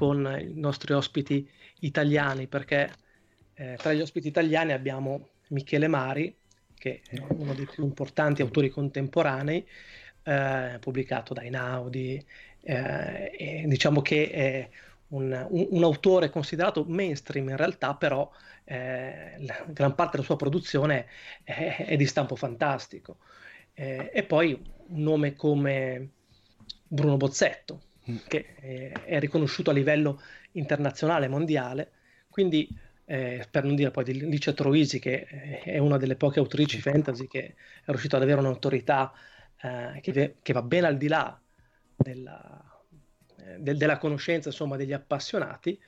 Con 0.00 0.34
i 0.40 0.58
nostri 0.58 0.94
ospiti 0.94 1.46
italiani 1.80 2.46
perché 2.46 2.90
eh, 3.52 3.76
tra 3.76 3.92
gli 3.92 4.00
ospiti 4.00 4.28
italiani 4.28 4.72
abbiamo 4.72 5.28
Michele 5.48 5.88
Mari 5.88 6.34
che 6.74 7.02
è 7.06 7.22
uno 7.28 7.52
dei 7.52 7.66
più 7.66 7.84
importanti 7.84 8.40
autori 8.40 8.70
contemporanei 8.70 9.66
eh, 10.22 10.78
pubblicato 10.80 11.34
da 11.34 11.42
Inaudi 11.42 12.24
eh, 12.62 13.64
diciamo 13.66 14.00
che 14.00 14.30
è 14.30 14.68
un, 15.08 15.46
un, 15.50 15.82
autore 15.82 16.30
considerato 16.30 16.84
mainstream 16.86 17.50
in 17.50 17.56
realtà, 17.56 17.94
però 17.94 18.30
eh, 18.64 19.34
la 19.38 19.64
gran 19.66 19.94
parte 19.94 20.12
della 20.12 20.24
sua 20.24 20.36
produzione 20.36 21.08
è, 21.42 21.84
è 21.88 21.96
di 21.96 22.06
stampo 22.06 22.36
fantastico. 22.36 23.18
Eh, 23.74 24.10
e 24.12 24.22
poi 24.22 24.52
un 24.52 25.02
nome 25.02 25.34
come 25.34 26.10
Bruno 26.86 27.16
Bozzetto. 27.16 27.82
Che 28.26 28.54
è, 28.60 28.92
è 29.04 29.18
riconosciuto 29.20 29.70
a 29.70 29.72
livello 29.72 30.20
internazionale, 30.52 31.28
mondiale, 31.28 31.92
quindi 32.28 32.68
eh, 33.04 33.44
per 33.50 33.64
non 33.64 33.74
dire 33.74 33.90
poi 33.90 34.04
di 34.04 34.28
Licia 34.28 34.52
Troisi, 34.52 35.00
che 35.00 35.24
è 35.24 35.78
una 35.78 35.96
delle 35.96 36.14
poche 36.14 36.38
autrici 36.38 36.80
fantasy 36.80 37.26
che 37.26 37.54
è 37.84 37.86
riuscito 37.86 38.14
ad 38.16 38.22
avere 38.22 38.38
un'autorità 38.38 39.12
eh, 39.60 40.00
che, 40.00 40.36
che, 40.40 40.52
va 40.52 40.62
ben 40.62 40.84
al 40.84 40.96
di 40.96 41.08
là 41.08 41.40
della, 41.96 42.82
eh, 43.38 43.56
de, 43.58 43.74
della 43.74 43.98
conoscenza 43.98 44.50
insomma, 44.50 44.76
degli 44.76 44.92
appassionati. 44.92 45.78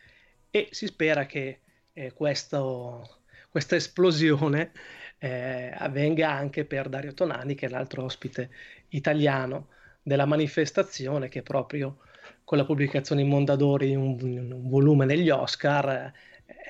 E 0.50 0.68
si 0.72 0.86
spera 0.86 1.24
che 1.24 1.60
eh, 1.92 2.12
questo, 2.12 3.20
questa 3.48 3.76
esplosione 3.76 4.72
eh, 5.18 5.72
avvenga 5.76 6.28
anche 6.28 6.64
per 6.64 6.88
Dario 6.88 7.14
Tonani, 7.14 7.54
che 7.54 7.66
è 7.66 7.68
l'altro 7.68 8.02
ospite 8.02 8.50
italiano 8.88 9.68
della 10.02 10.26
manifestazione, 10.26 11.28
che 11.28 11.42
proprio 11.42 11.98
con 12.44 12.58
la 12.58 12.64
pubblicazione 12.64 13.22
in 13.22 13.28
Mondadori 13.28 13.88
di 13.88 13.94
un, 13.94 14.18
un, 14.20 14.68
volume 14.68 15.06
degli 15.06 15.30
Oscar 15.30 16.12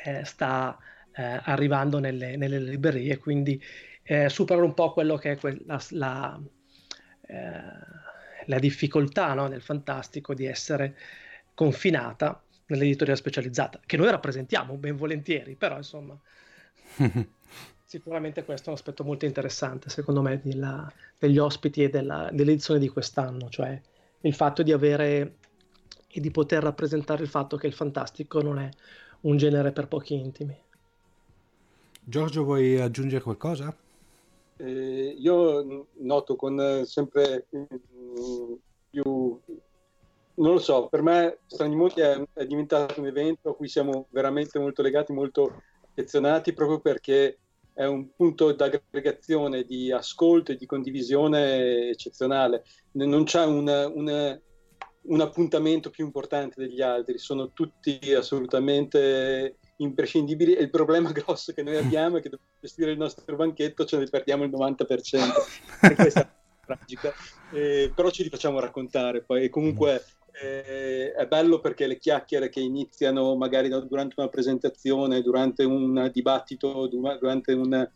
eh, 0.05 0.25
sta 0.25 0.79
eh, 1.15 1.41
arrivando 1.43 1.99
nelle, 1.99 2.37
nelle, 2.37 2.59
librerie, 2.59 3.19
quindi 3.19 3.61
eh, 4.03 4.29
supera 4.29 4.62
un 4.62 4.75
po' 4.75 4.93
quello 4.93 5.17
che 5.17 5.33
è 5.33 5.37
quella, 5.39 5.81
la, 5.91 6.41
eh, 7.27 7.62
la 8.47 8.59
difficoltà 8.59 9.35
no, 9.35 9.49
del 9.49 9.62
fantastico 9.62 10.35
di 10.35 10.47
essere 10.47 10.97
confinata 11.55 12.43
nell'editoria 12.67 13.17
specializzata, 13.17 13.81
che 13.85 13.97
noi 13.97 14.11
rappresentiamo 14.11 14.77
ben 14.77 14.97
volentieri, 14.97 15.55
però 15.57 15.77
insomma 15.77 16.19
sicuramente 17.92 18.42
questo 18.42 18.66
è 18.66 18.68
un 18.70 18.76
aspetto 18.76 19.04
molto 19.04 19.26
interessante 19.26 19.90
secondo 19.90 20.22
me 20.22 20.40
della, 20.42 20.90
degli 21.18 21.37
ospiti 21.37 21.82
e 21.82 21.90
della, 21.90 22.30
dell'edizione 22.32 22.80
di 22.80 22.88
quest'anno, 22.88 23.50
cioè 23.50 23.78
il 24.22 24.34
fatto 24.34 24.62
di 24.62 24.72
avere 24.72 25.34
e 26.08 26.18
di 26.18 26.30
poter 26.30 26.62
rappresentare 26.62 27.22
il 27.22 27.28
fatto 27.28 27.58
che 27.58 27.66
il 27.66 27.75
fantastico 27.75 28.40
non 28.40 28.58
è 28.58 28.70
un 29.22 29.37
genere 29.37 29.72
per 29.72 29.88
pochi 29.88 30.14
intimi. 30.14 30.56
Giorgio, 32.02 32.44
vuoi 32.44 32.80
aggiungere 32.80 33.22
qualcosa? 33.22 33.76
Eh, 34.56 35.14
io 35.18 35.87
noto 35.99 36.34
con 36.34 36.84
sempre 36.87 37.44
più 38.88 39.38
non 40.34 40.52
lo 40.52 40.58
so, 40.58 40.87
per 40.87 41.02
me 41.02 41.40
Strani 41.44 41.76
Monti 41.76 42.00
è, 42.00 42.18
è, 42.32 42.46
diventato 42.46 43.00
un 43.00 43.06
evento 43.06 43.50
a 43.50 43.54
cui 43.54 43.68
siamo 43.68 44.06
veramente 44.08 44.58
molto 44.58 44.80
legati, 44.80 45.12
molto 45.12 45.62
affezionati, 45.90 46.54
proprio 46.54 46.80
perché 46.80 47.37
è 47.75 47.85
un 47.85 48.14
punto 48.14 48.52
d'aggregazione, 48.52 49.64
di 49.64 49.91
ascolto 49.91 50.52
e 50.52 50.57
di 50.57 50.67
condivisione 50.67 51.88
eccezionale. 51.88 52.64
Non 52.93 53.25
c'è 53.25 53.45
un, 53.45 53.67
un, 53.95 54.41
un 55.02 55.21
appuntamento 55.21 55.91
più 55.91 56.05
importante 56.05 56.61
degli 56.61 56.81
altri, 56.81 57.19
sono 57.19 57.52
tutti 57.52 57.99
assolutamente 58.14 59.59
imprescindibili 59.76 60.55
e 60.55 60.62
il 60.62 60.71
problema 60.71 61.11
grosso 61.12 61.52
che 61.52 61.62
noi 61.62 61.76
abbiamo 61.76 62.19
è 62.19 62.21
che 62.21 62.29
dobbiamo 62.29 62.52
gestire 62.61 62.93
il 62.93 62.99
nostro 62.99 63.35
banchetto 63.37 63.85
ce 63.85 63.99
ne 63.99 64.07
perdiamo 64.07 64.45
il 64.45 64.50
90%. 64.50 65.87
e 65.91 65.95
questa 65.95 66.21
è 66.21 66.29
tragica, 66.64 67.12
eh, 67.52 67.93
però 67.95 68.11
ci 68.11 68.23
li 68.23 68.29
facciamo 68.29 68.61
raccontare 68.61 69.23
poi 69.23 69.45
e 69.45 69.49
comunque 69.50 70.05
eh, 70.41 71.12
è 71.12 71.27
bello 71.27 71.61
perché 71.61 71.87
le 71.87 71.99
chiacchiere 71.99 72.49
che 72.49 72.61
iniziano 72.61 73.37
magari 73.37 73.69
durante 73.69 74.15
una 74.17 74.29
presentazione, 74.29 75.23
durante 75.23 75.65
un 75.65 76.11
dibattito, 76.12 76.87
durante 76.87 77.53
un, 77.53 77.91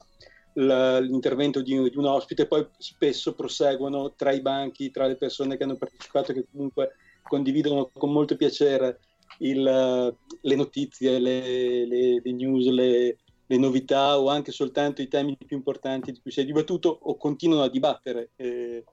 l'intervento 0.53 1.63
di, 1.63 1.91
di, 1.91 1.97
un 1.97 2.07
ospite, 2.07 2.47
poi 2.47 2.67
spesso 2.79 3.35
proseguono 3.35 4.15
tra 4.15 4.33
i 4.33 4.41
banchi, 4.41 4.91
tra 4.91 5.07
le 5.07 5.17
persone 5.17 5.57
che 5.57 5.65
hanno 5.65 5.77
partecipato, 5.77 6.33
che 6.33 6.47
comunque 6.51 6.97
condividono 7.23 7.91
con 7.93 8.13
molto 8.13 8.37
piacere 8.37 9.01
il, 9.39 9.63
le 9.63 10.55
notizie, 10.55 11.19
le, 11.19 11.87
le, 11.87 12.21
le 12.23 12.33
news, 12.33 12.67
le, 12.69 13.19
le 13.47 13.57
novità 13.59 14.19
o 14.19 14.29
anche 14.29 14.53
soltanto 14.53 15.03
i 15.03 15.09
temi 15.09 15.37
più 15.37 15.57
importanti 15.57 16.13
di 16.13 16.21
cui 16.21 16.31
si 16.31 16.41
è 16.41 16.45
dibattuto 16.45 16.89
o 17.03 17.17
continuano 17.17 17.65
a 17.65 17.71
dibattere 17.71 18.31
eh, 18.37 18.85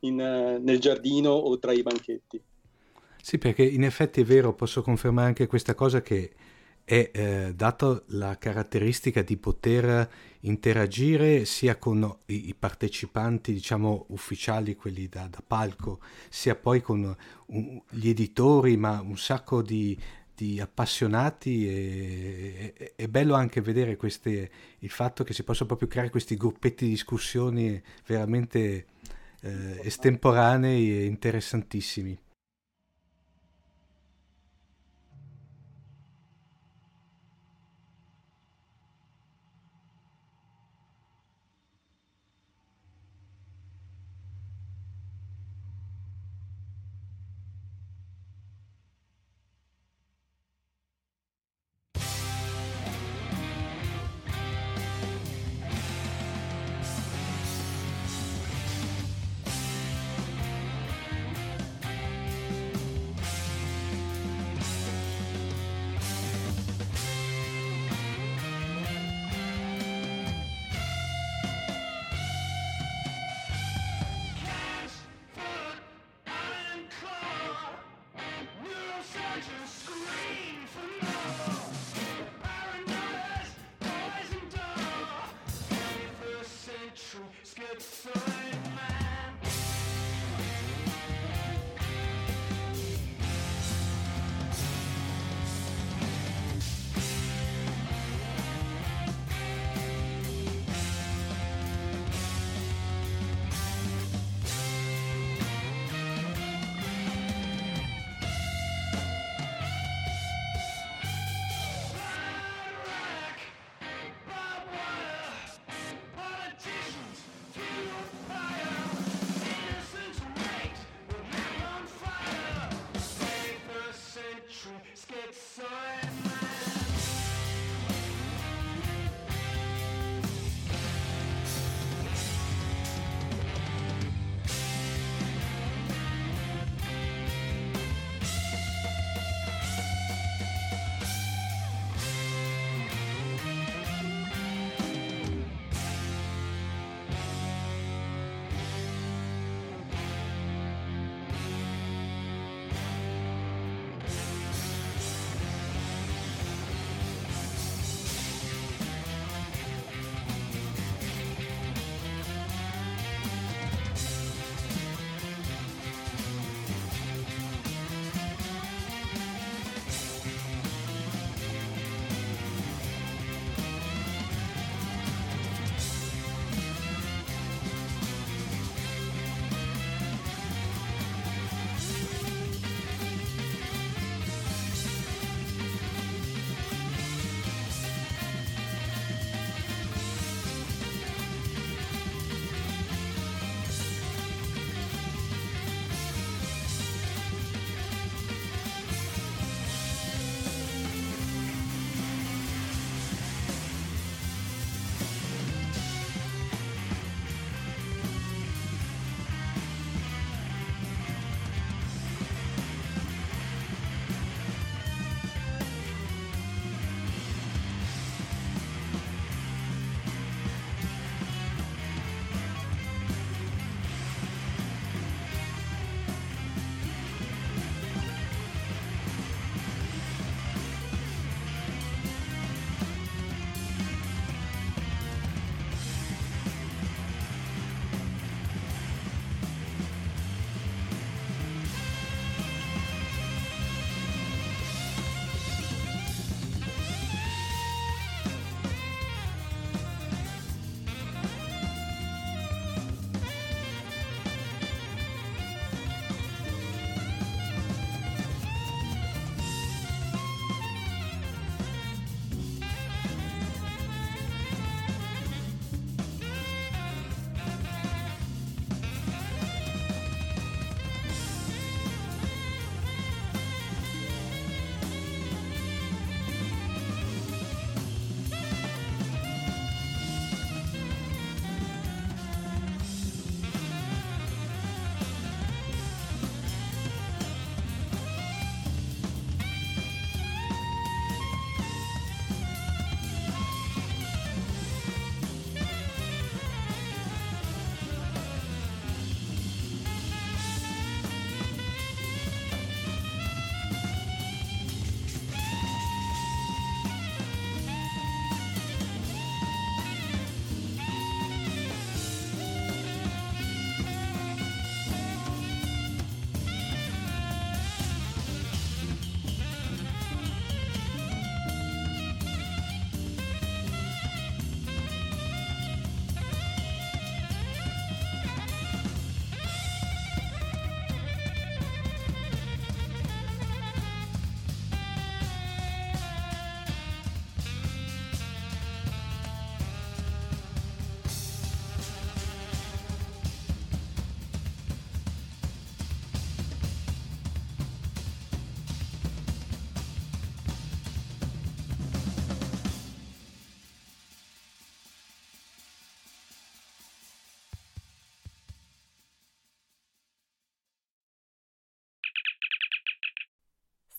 in, 0.00 0.16
nel 0.16 0.78
giardino 0.78 1.30
o 1.30 1.58
tra 1.58 1.72
i 1.72 1.82
banchetti. 1.82 2.42
Sì, 3.24 3.38
perché 3.38 3.62
in 3.62 3.84
effetti 3.84 4.20
è 4.20 4.24
vero, 4.24 4.52
posso 4.52 4.82
confermare 4.82 5.28
anche 5.28 5.46
questa 5.46 5.76
cosa 5.76 6.02
che 6.02 6.32
è 6.84 7.10
eh, 7.12 7.52
dato 7.54 8.02
la 8.08 8.36
caratteristica 8.36 9.22
di 9.22 9.36
poter 9.36 10.10
interagire 10.40 11.44
sia 11.44 11.76
con 11.76 12.16
i, 12.26 12.48
i 12.48 12.54
partecipanti, 12.56 13.52
diciamo, 13.52 14.06
ufficiali, 14.08 14.74
quelli 14.74 15.08
da, 15.08 15.28
da 15.28 15.40
palco, 15.46 16.00
sia 16.28 16.56
poi 16.56 16.80
con 16.80 17.16
un, 17.46 17.80
gli 17.90 18.08
editori, 18.08 18.76
ma 18.76 19.00
un 19.00 19.16
sacco 19.16 19.62
di, 19.62 19.96
di 20.34 20.58
appassionati 20.60 21.68
e, 21.68 22.74
e, 22.76 22.92
è 22.96 23.06
bello 23.06 23.34
anche 23.34 23.60
vedere 23.60 23.94
queste, 23.94 24.50
il 24.80 24.90
fatto 24.90 25.22
che 25.22 25.32
si 25.32 25.44
possono 25.44 25.68
proprio 25.68 25.86
creare 25.86 26.10
questi 26.10 26.36
gruppetti 26.36 26.86
di 26.86 26.90
discussioni 26.90 27.80
veramente 28.04 28.86
eh, 29.42 29.80
estemporanei 29.84 30.98
e 30.98 31.04
interessantissimi. 31.04 32.18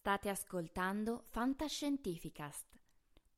State 0.04 0.28
ascoltando 0.28 1.24
Fantascientificast, 1.30 2.66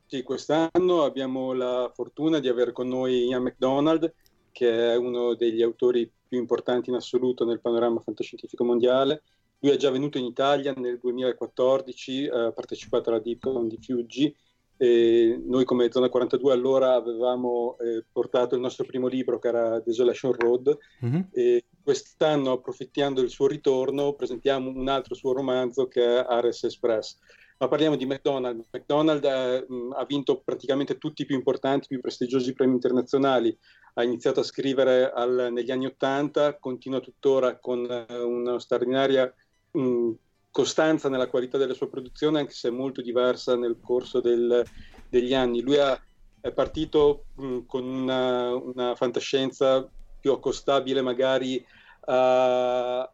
Sì, 0.10 0.24
quest'anno 0.24 1.04
abbiamo 1.04 1.52
la 1.52 1.91
fortuna 1.93 2.39
di 2.39 2.48
avere 2.48 2.72
con 2.72 2.88
noi 2.88 3.26
Ian 3.28 3.43
McDonald, 3.43 4.13
che 4.54 4.93
è 4.93 4.96
uno 4.96 5.36
degli 5.36 5.62
autori 5.62 6.10
più 6.28 6.38
importanti 6.38 6.89
in 6.89 6.96
assoluto 6.96 7.43
nel 7.43 7.60
panorama 7.60 8.00
fantascientifico 8.00 8.63
mondiale. 8.63 9.24
Lui 9.60 9.74
è 9.74 9.76
già 9.76 9.91
venuto 9.91 10.17
in 10.17 10.24
Italia 10.24 10.74
nel 10.78 10.98
2014, 10.98 12.28
ha 12.28 12.52
partecipato 12.54 13.10
alla 13.10 13.20
DeepCon 13.20 13.67
di 13.67 13.78
Fiuggi 13.82 14.34
e 14.78 15.41
noi 15.43 15.65
come 15.65 15.91
Zona 15.91 16.08
42 16.08 16.54
allora 16.54 16.93
avevamo 16.93 17.78
eh, 17.80 18.06
portato 18.10 18.56
il 18.56 18.62
nostro 18.62 18.86
primo 18.86 19.08
libro 19.08 19.39
che 19.39 19.48
era 19.48 19.80
Desolation 19.80 20.34
Road 20.34 20.78
mm-hmm. 21.04 21.22
e 21.32 21.65
quest'anno 21.84 22.52
approfittando 22.52 23.22
del 23.22 23.32
suo 23.32 23.48
ritorno 23.48 24.13
presentiamo 24.13 24.70
un 24.70 24.88
altro 24.88 25.15
suo 25.15 25.34
romanzo 25.34 25.88
che 25.88 26.04
è 26.04 26.26
Ares 26.30 26.63
Express 26.63 27.17
ma 27.58 27.67
parliamo 27.67 27.96
di 27.96 28.06
McDonald's. 28.06 28.67
McDonald's 28.72 29.28
eh, 29.28 29.65
ha 29.96 30.06
vinto 30.06 30.41
praticamente 30.41 30.98
tutti 30.98 31.24
i 31.24 31.26
più 31.26 31.36
importanti, 31.36 31.88
più 31.88 32.00
prestigiosi 32.00 32.54
premi 32.54 32.74
internazionali. 32.74 33.58
Ha 33.96 34.04
iniziato 34.04 34.41
a 34.41 34.43
scrivere 34.43 35.12
al, 35.12 35.50
negli 35.52 35.72
anni 35.72 35.88
Ottanta, 35.88 36.58
continua 36.58 37.00
tuttora 37.00 37.58
con 37.58 37.86
eh, 37.86 38.22
una 38.22 38.60
straordinaria 38.60 39.34
mh, 39.72 40.12
costanza 40.52 41.10
nella 41.10 41.28
qualità 41.28 41.58
della 41.58 41.74
sua 41.74 41.89
produzione, 41.89 42.39
anche 42.39 42.54
se 42.54 42.70
molto 42.70 43.02
diversa 43.02 43.56
nel 43.56 43.80
corso 43.82 44.22
del, 44.22 44.63
degli 45.10 45.34
anni. 45.34 45.62
Lui 45.62 45.78
ha, 45.78 46.00
è 46.39 46.52
partito 46.52 47.26
mh, 47.36 47.60
con 47.65 47.86
una, 47.86 48.54
una, 48.54 48.96
fantascienza 48.96 49.89
più 50.20 50.32
accostabile 50.32 51.02
magari 51.02 51.63
a 52.10 53.12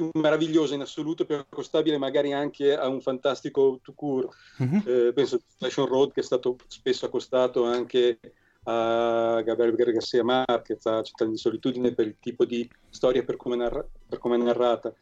più 0.00 0.08
meravigliosa 0.14 0.74
in 0.74 0.80
assoluto, 0.80 1.26
più 1.26 1.36
accostabile 1.36 1.98
magari 1.98 2.32
anche 2.32 2.74
a 2.74 2.88
un 2.88 3.02
fantastico 3.02 3.80
Tucur. 3.82 4.28
Mm-hmm. 4.62 4.80
Eh, 4.86 5.12
penso 5.12 5.36
a 5.36 5.40
Fashion 5.58 5.86
Road 5.86 6.12
che 6.12 6.20
è 6.20 6.22
stato 6.22 6.56
spesso 6.66 7.04
accostato 7.04 7.64
anche 7.64 8.18
a 8.64 9.42
Gabriel 9.42 9.74
Garcia 9.74 10.24
Marquez, 10.24 10.86
a 10.86 11.02
Città 11.02 11.26
di 11.26 11.36
Solitudine 11.36 11.92
per 11.92 12.06
il 12.06 12.16
tipo 12.18 12.46
di 12.46 12.68
storia 12.88 13.22
per 13.22 13.36
come, 13.36 13.56
narra- 13.56 13.86
per 14.08 14.18
come 14.18 14.36
è 14.36 14.38
narrata. 14.38 14.94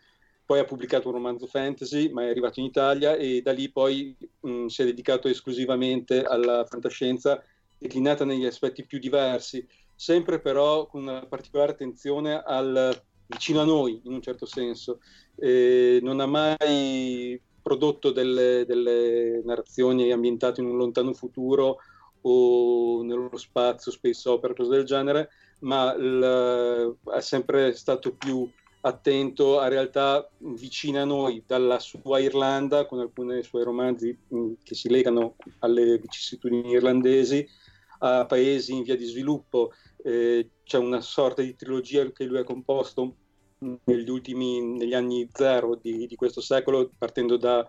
Poi 0.44 0.58
ha 0.58 0.64
pubblicato 0.64 1.08
un 1.08 1.14
romanzo 1.14 1.46
fantasy, 1.46 2.10
ma 2.10 2.22
è 2.22 2.30
arrivato 2.30 2.58
in 2.58 2.66
Italia 2.66 3.14
e 3.14 3.42
da 3.42 3.52
lì 3.52 3.70
poi 3.70 4.16
mh, 4.40 4.66
si 4.66 4.82
è 4.82 4.84
dedicato 4.84 5.28
esclusivamente 5.28 6.24
alla 6.24 6.64
fantascienza, 6.64 7.40
declinata 7.76 8.24
negli 8.24 8.46
aspetti 8.46 8.84
più 8.84 8.98
diversi, 8.98 9.64
sempre 9.94 10.40
però 10.40 10.86
con 10.86 11.02
una 11.02 11.26
particolare 11.26 11.72
attenzione 11.72 12.42
al 12.44 13.00
vicino 13.28 13.60
a 13.60 13.64
noi 13.64 14.00
in 14.04 14.12
un 14.12 14.22
certo 14.22 14.46
senso. 14.46 15.00
Eh, 15.36 16.00
non 16.02 16.20
ha 16.20 16.26
mai 16.26 17.40
prodotto 17.62 18.10
delle, 18.10 18.64
delle, 18.66 19.42
narrazioni 19.44 20.10
ambientate 20.10 20.60
in 20.60 20.68
un 20.68 20.76
lontano 20.76 21.12
futuro 21.12 21.78
o 22.22 23.02
nello 23.02 23.36
spazio, 23.36 23.92
space 23.92 24.28
opera, 24.28 24.54
cose 24.54 24.70
del 24.70 24.84
genere, 24.84 25.30
ma 25.60 25.94
l, 25.94 26.96
è 27.14 27.20
sempre 27.20 27.74
stato 27.74 28.14
più 28.14 28.48
attento 28.80 29.58
a 29.58 29.68
realtà 29.68 30.28
vicine 30.38 31.00
a 31.00 31.04
noi, 31.04 31.42
dalla 31.46 31.78
sua 31.78 32.20
Irlanda, 32.20 32.86
con 32.86 33.00
alcuni 33.00 33.42
suoi 33.42 33.64
romanzi 33.64 34.16
mh, 34.28 34.52
che 34.62 34.74
si 34.74 34.88
legano 34.88 35.36
alle 35.60 35.98
vicissitudini 35.98 36.70
irlandesi, 36.70 37.46
a 37.98 38.26
paesi 38.26 38.74
in 38.74 38.82
via 38.82 38.96
di 38.96 39.04
sviluppo, 39.04 39.72
eh, 40.02 40.50
c'è 40.64 40.78
una 40.78 41.00
sorta 41.00 41.42
di 41.42 41.56
trilogia 41.56 42.10
che 42.12 42.24
lui 42.24 42.38
ha 42.38 42.44
composto 42.44 43.16
negli 43.58 44.08
ultimi 44.08 44.60
negli 44.60 44.94
anni 44.94 45.28
zero 45.32 45.74
di, 45.74 46.06
di 46.06 46.14
questo 46.14 46.40
secolo, 46.40 46.90
partendo 46.96 47.36
da 47.36 47.66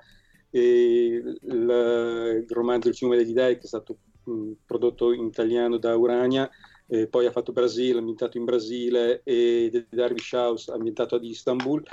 eh, 0.52 0.60
il, 0.62 1.40
il, 1.42 2.46
romanzo 2.50 2.90
Il 2.90 2.96
fiume 2.96 3.18
degli 3.18 3.34
dei, 3.34 3.56
che 3.56 3.64
è 3.64 3.68
stato 3.68 3.98
mh, 4.24 4.52
prodotto 4.66 5.12
in 5.14 5.26
italiano 5.26 5.78
da 5.78 5.96
Urania, 5.96 6.50
eh, 6.88 7.08
poi 7.08 7.26
ha 7.26 7.32
fatto 7.32 7.52
Brasile, 7.52 8.00
ambientato 8.00 8.38
in 8.38 8.46
Brasile, 8.46 9.22
e 9.24 9.70
The 9.72 9.88
Dervish 9.90 10.32
House, 10.34 10.72
ambientato 10.72 11.16
ad 11.16 11.24
Istanbul, 11.24 11.84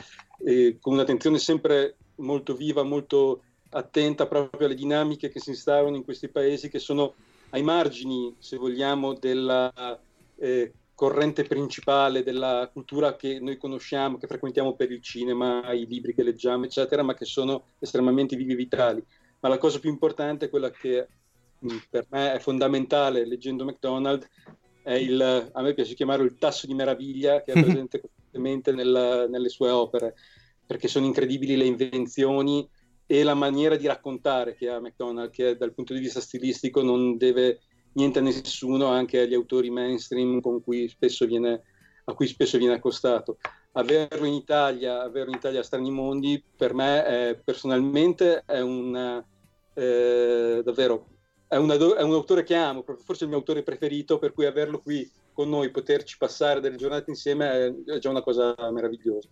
eh, 0.44 0.76
con 0.80 0.94
un'attenzione 0.94 1.38
sempre 1.38 1.96
molto 2.16 2.54
viva, 2.54 2.82
molto 2.82 3.42
attenta 3.70 4.26
proprio 4.26 4.66
alle 4.66 4.76
dinamiche 4.76 5.28
che 5.28 5.40
si 5.40 5.50
instaurano 5.50 5.96
in 5.96 6.04
questi 6.04 6.28
paesi 6.28 6.68
che 6.68 6.78
sono 6.78 7.14
ai 7.50 7.62
margini, 7.62 8.34
se 8.38 8.56
vogliamo, 8.56 9.14
della 9.14 9.72
eh, 10.38 10.72
corrente 10.96 11.44
principale 11.44 12.22
della 12.22 12.68
cultura 12.72 13.16
che 13.16 13.38
noi 13.38 13.58
conosciamo, 13.58 14.16
che 14.16 14.26
frequentiamo 14.26 14.74
per 14.74 14.90
il 14.90 15.02
cinema, 15.02 15.72
i 15.72 15.86
libri 15.86 16.14
che 16.14 16.22
leggiamo, 16.22 16.64
eccetera, 16.64 17.02
ma 17.02 17.14
che 17.14 17.26
sono 17.26 17.64
estremamente 17.78 18.34
vivi 18.34 18.54
e 18.54 18.56
vitali. 18.56 19.04
Ma 19.40 19.48
la 19.50 19.58
cosa 19.58 19.78
più 19.78 19.90
importante, 19.90 20.48
quella 20.48 20.70
che 20.70 21.06
mm, 21.64 21.76
per 21.90 22.06
me 22.08 22.32
è 22.32 22.38
fondamentale 22.38 23.26
leggendo 23.26 23.64
McDonald's, 23.64 24.26
è 24.82 24.94
il, 24.94 25.50
a 25.52 25.62
me 25.62 25.74
piace 25.74 25.94
chiamarlo 25.94 26.24
il 26.24 26.38
tasso 26.38 26.66
di 26.66 26.72
meraviglia 26.72 27.42
che 27.42 27.52
è 27.52 27.60
presente 27.62 28.00
costantemente 28.00 28.72
nella, 28.72 29.26
nelle 29.26 29.50
sue 29.50 29.68
opere, 29.68 30.14
perché 30.64 30.88
sono 30.88 31.04
incredibili 31.04 31.56
le 31.56 31.64
invenzioni 31.64 32.66
e 33.06 33.22
la 33.22 33.34
maniera 33.34 33.76
di 33.76 33.86
raccontare 33.86 34.54
che 34.54 34.68
ha 34.68 34.80
McDonald's, 34.80 35.34
che 35.34 35.56
dal 35.56 35.72
punto 35.72 35.94
di 35.94 36.00
vista 36.00 36.20
stilistico 36.20 36.82
non 36.82 37.16
deve 37.16 37.60
niente 37.92 38.18
a 38.18 38.22
nessuno, 38.22 38.86
anche 38.86 39.20
agli 39.20 39.34
autori 39.34 39.70
mainstream 39.70 40.40
cui 40.62 40.92
viene, 41.26 41.62
a 42.04 42.14
cui 42.14 42.26
spesso 42.26 42.58
viene 42.58 42.74
accostato. 42.74 43.38
Averlo 43.72 44.26
in 44.26 44.34
Italia, 44.34 45.02
averlo 45.02 45.30
in 45.30 45.36
Italia 45.36 45.60
a 45.60 45.62
Strani 45.62 45.90
Mondi, 45.90 46.42
per 46.56 46.74
me 46.74 47.04
è, 47.04 47.40
personalmente 47.42 48.42
è 48.44 48.60
un 48.60 49.24
eh, 49.74 50.62
davvero 50.64 51.16
è, 51.48 51.56
una, 51.56 51.74
è, 51.74 52.02
un 52.02 52.12
autore 52.12 52.42
che 52.42 52.54
amo, 52.54 52.84
forse 53.04 53.24
il 53.24 53.30
mio 53.30 53.38
autore 53.38 53.62
preferito, 53.62 54.18
per 54.18 54.32
cui 54.32 54.46
averlo 54.46 54.80
qui 54.80 55.08
con 55.32 55.48
noi, 55.48 55.70
poterci 55.70 56.16
passare 56.16 56.60
delle 56.60 56.76
giornate 56.76 57.10
insieme 57.10 57.84
è 57.84 57.98
già 57.98 58.10
una 58.10 58.22
cosa 58.22 58.54
meravigliosa. 58.72 59.28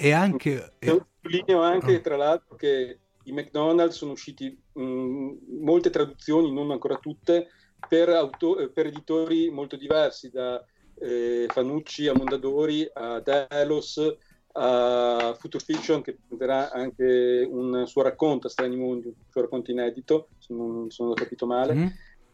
E, 0.00 0.12
anche... 0.12 0.72
Sottolineo 0.78 1.60
anche, 1.60 1.96
oh. 1.96 2.00
tra 2.00 2.16
l'altro, 2.16 2.56
che 2.56 2.98
i 3.24 3.32
McDonald's 3.32 3.96
sono 3.96 4.12
usciti 4.12 4.58
mh, 4.72 5.32
molte 5.60 5.90
traduzioni, 5.90 6.52
non 6.52 6.70
ancora 6.70 6.96
tutte, 6.96 7.48
per, 7.88 8.08
auto- 8.08 8.70
per 8.72 8.86
editori 8.86 9.50
molto 9.50 9.76
diversi, 9.76 10.30
da 10.30 10.64
eh, 11.00 11.46
Fanucci 11.48 12.08
a 12.08 12.14
Mondadori 12.14 12.88
a 12.92 13.20
Delos 13.20 14.16
a 14.52 15.36
Future 15.38 15.62
Fiction 15.62 16.02
che 16.02 16.18
prenderà 16.26 16.72
anche 16.72 17.46
un 17.48 17.86
suo 17.86 18.02
racconto 18.02 18.46
a 18.46 18.50
Strani 18.50 18.76
Mondi, 18.76 19.06
un 19.06 19.14
suo 19.28 19.42
racconto 19.42 19.70
inedito, 19.70 20.28
se 20.38 20.52
non, 20.52 20.90
se 20.90 21.02
non 21.02 21.12
ho 21.12 21.14
capito 21.14 21.46
male. 21.46 21.74
Mm. 21.74 21.86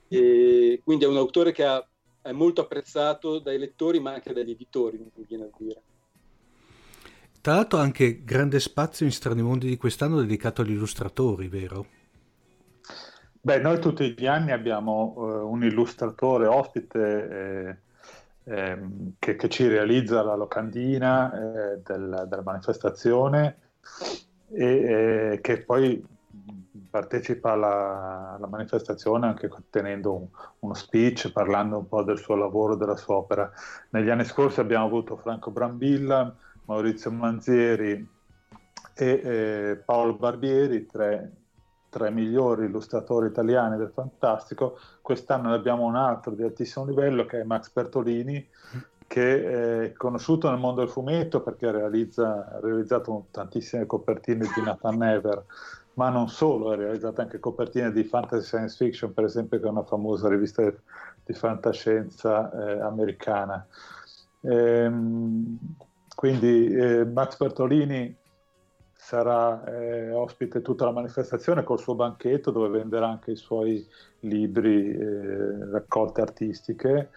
E 0.08 0.80
quindi 0.82 1.04
è 1.04 1.08
un 1.08 1.16
autore 1.16 1.52
che 1.52 1.64
ha, 1.64 1.86
è 2.22 2.32
molto 2.32 2.62
apprezzato 2.62 3.40
dai 3.40 3.58
lettori 3.58 4.00
ma 4.00 4.14
anche 4.14 4.32
dagli 4.32 4.52
editori, 4.52 4.98
mi 4.98 5.24
viene 5.26 5.44
a 5.44 5.50
dire. 5.58 5.82
Tra 7.44 7.56
l'altro 7.56 7.78
anche 7.78 8.24
grande 8.24 8.58
spazio 8.58 9.04
in 9.04 9.12
Strani 9.12 9.42
Mondi 9.42 9.68
di 9.68 9.76
quest'anno 9.76 10.18
dedicato 10.18 10.62
agli 10.62 10.70
illustratori, 10.70 11.48
vero? 11.48 11.84
Beh, 13.38 13.58
noi 13.58 13.78
tutti 13.80 14.14
gli 14.16 14.26
anni 14.26 14.50
abbiamo 14.50 15.12
uh, 15.14 15.52
un 15.52 15.62
illustratore 15.62 16.46
ospite 16.46 17.76
eh, 18.44 18.50
eh, 18.50 18.78
che, 19.18 19.36
che, 19.36 19.48
ci 19.50 19.68
realizza 19.68 20.22
la 20.22 20.36
locandina 20.36 21.34
eh, 21.34 21.80
del, 21.84 22.24
della 22.30 22.42
manifestazione 22.42 23.58
e 24.50 24.64
eh, 24.64 25.40
che 25.42 25.58
poi 25.64 26.02
partecipa 26.88 27.52
alla, 27.52 28.36
alla, 28.38 28.46
manifestazione 28.46 29.26
anche 29.26 29.50
tenendo 29.68 30.14
un, 30.14 30.26
uno 30.60 30.72
speech, 30.72 31.30
parlando 31.30 31.76
un 31.76 31.88
po' 31.88 32.02
del 32.04 32.16
suo 32.16 32.36
lavoro, 32.36 32.74
della 32.74 32.96
sua 32.96 33.16
opera. 33.16 33.52
Negli 33.90 34.08
anni 34.08 34.24
scorsi 34.24 34.60
abbiamo 34.60 34.86
avuto 34.86 35.18
Franco 35.18 35.50
Brambilla, 35.50 36.34
Maurizio 36.66 37.10
Manzieri 37.10 38.08
e 38.94 39.06
eh, 39.06 39.82
Paolo 39.84 40.14
Barbieri, 40.14 40.86
tre, 40.86 41.32
tre, 41.88 42.10
migliori 42.10 42.66
illustratori 42.66 43.28
italiani 43.28 43.76
del 43.76 43.90
fantastico. 43.92 44.78
Quest'anno 45.00 45.50
ne 45.50 45.56
abbiamo 45.56 45.84
un 45.84 45.96
altro 45.96 46.32
di 46.32 46.42
altissimo 46.42 46.84
livello 46.84 47.26
che 47.26 47.40
è 47.40 47.44
Max 47.44 47.72
Bertolini, 47.72 48.46
che 49.06 49.84
è 49.86 49.92
conosciuto 49.92 50.48
nel 50.48 50.58
mondo 50.58 50.80
del 50.80 50.90
fumetto 50.90 51.42
perché 51.42 51.70
realizza, 51.70 52.48
ha 52.48 52.60
realizzato 52.60 53.26
tantissime 53.30 53.86
copertine 53.86 54.46
di 54.54 54.62
Nathan 54.62 54.96
Never 54.96 55.44
ma 55.94 56.08
non 56.08 56.28
solo, 56.28 56.70
ha 56.70 56.76
realizzato 56.76 57.20
anche 57.20 57.38
copertine 57.38 57.92
di 57.92 58.04
fantasy 58.04 58.44
science 58.44 58.76
fiction, 58.76 59.12
per 59.12 59.24
esempio, 59.24 59.60
che 59.60 59.66
è 59.66 59.70
una 59.70 59.84
famosa 59.84 60.28
rivista 60.28 60.62
di 61.24 61.32
fantascienza 61.32 62.50
eh, 62.50 62.80
americana. 62.80 63.66
Ehm, 64.40 65.58
quindi 66.14 66.72
eh, 66.72 67.04
Max 67.04 67.36
Bertolini 67.36 68.16
sarà 68.92 69.64
eh, 69.64 70.10
ospite 70.12 70.62
tutta 70.62 70.86
la 70.86 70.92
manifestazione 70.92 71.62
col 71.62 71.78
suo 71.78 71.94
banchetto 71.94 72.50
dove 72.50 72.68
venderà 72.68 73.06
anche 73.08 73.32
i 73.32 73.36
suoi 73.36 73.86
libri, 74.20 74.96
eh, 74.96 75.70
raccolte 75.70 76.22
artistiche 76.22 77.10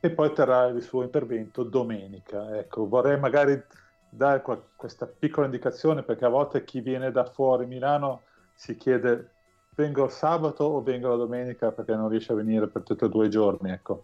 e 0.00 0.10
poi 0.10 0.32
terrà 0.32 0.66
il 0.66 0.82
suo 0.82 1.02
intervento 1.02 1.62
domenica. 1.62 2.58
Ecco, 2.58 2.88
vorrei 2.88 3.18
magari 3.18 3.62
dare 4.08 4.40
qua, 4.40 4.58
questa 4.76 5.06
piccola 5.06 5.46
indicazione 5.46 6.02
perché 6.02 6.24
a 6.24 6.30
volte 6.30 6.64
chi 6.64 6.80
viene 6.80 7.10
da 7.10 7.24
fuori 7.24 7.66
Milano 7.66 8.22
si 8.54 8.76
chiede 8.76 9.32
vengo 9.74 10.08
sabato 10.08 10.64
o 10.64 10.82
vengo 10.82 11.08
la 11.08 11.16
domenica 11.16 11.72
perché 11.72 11.94
non 11.94 12.08
riesce 12.08 12.32
a 12.32 12.36
venire 12.36 12.68
per 12.68 12.82
tutti 12.82 13.04
e 13.04 13.08
due 13.08 13.26
i 13.26 13.30
giorni. 13.30 13.70
Ecco. 13.70 14.02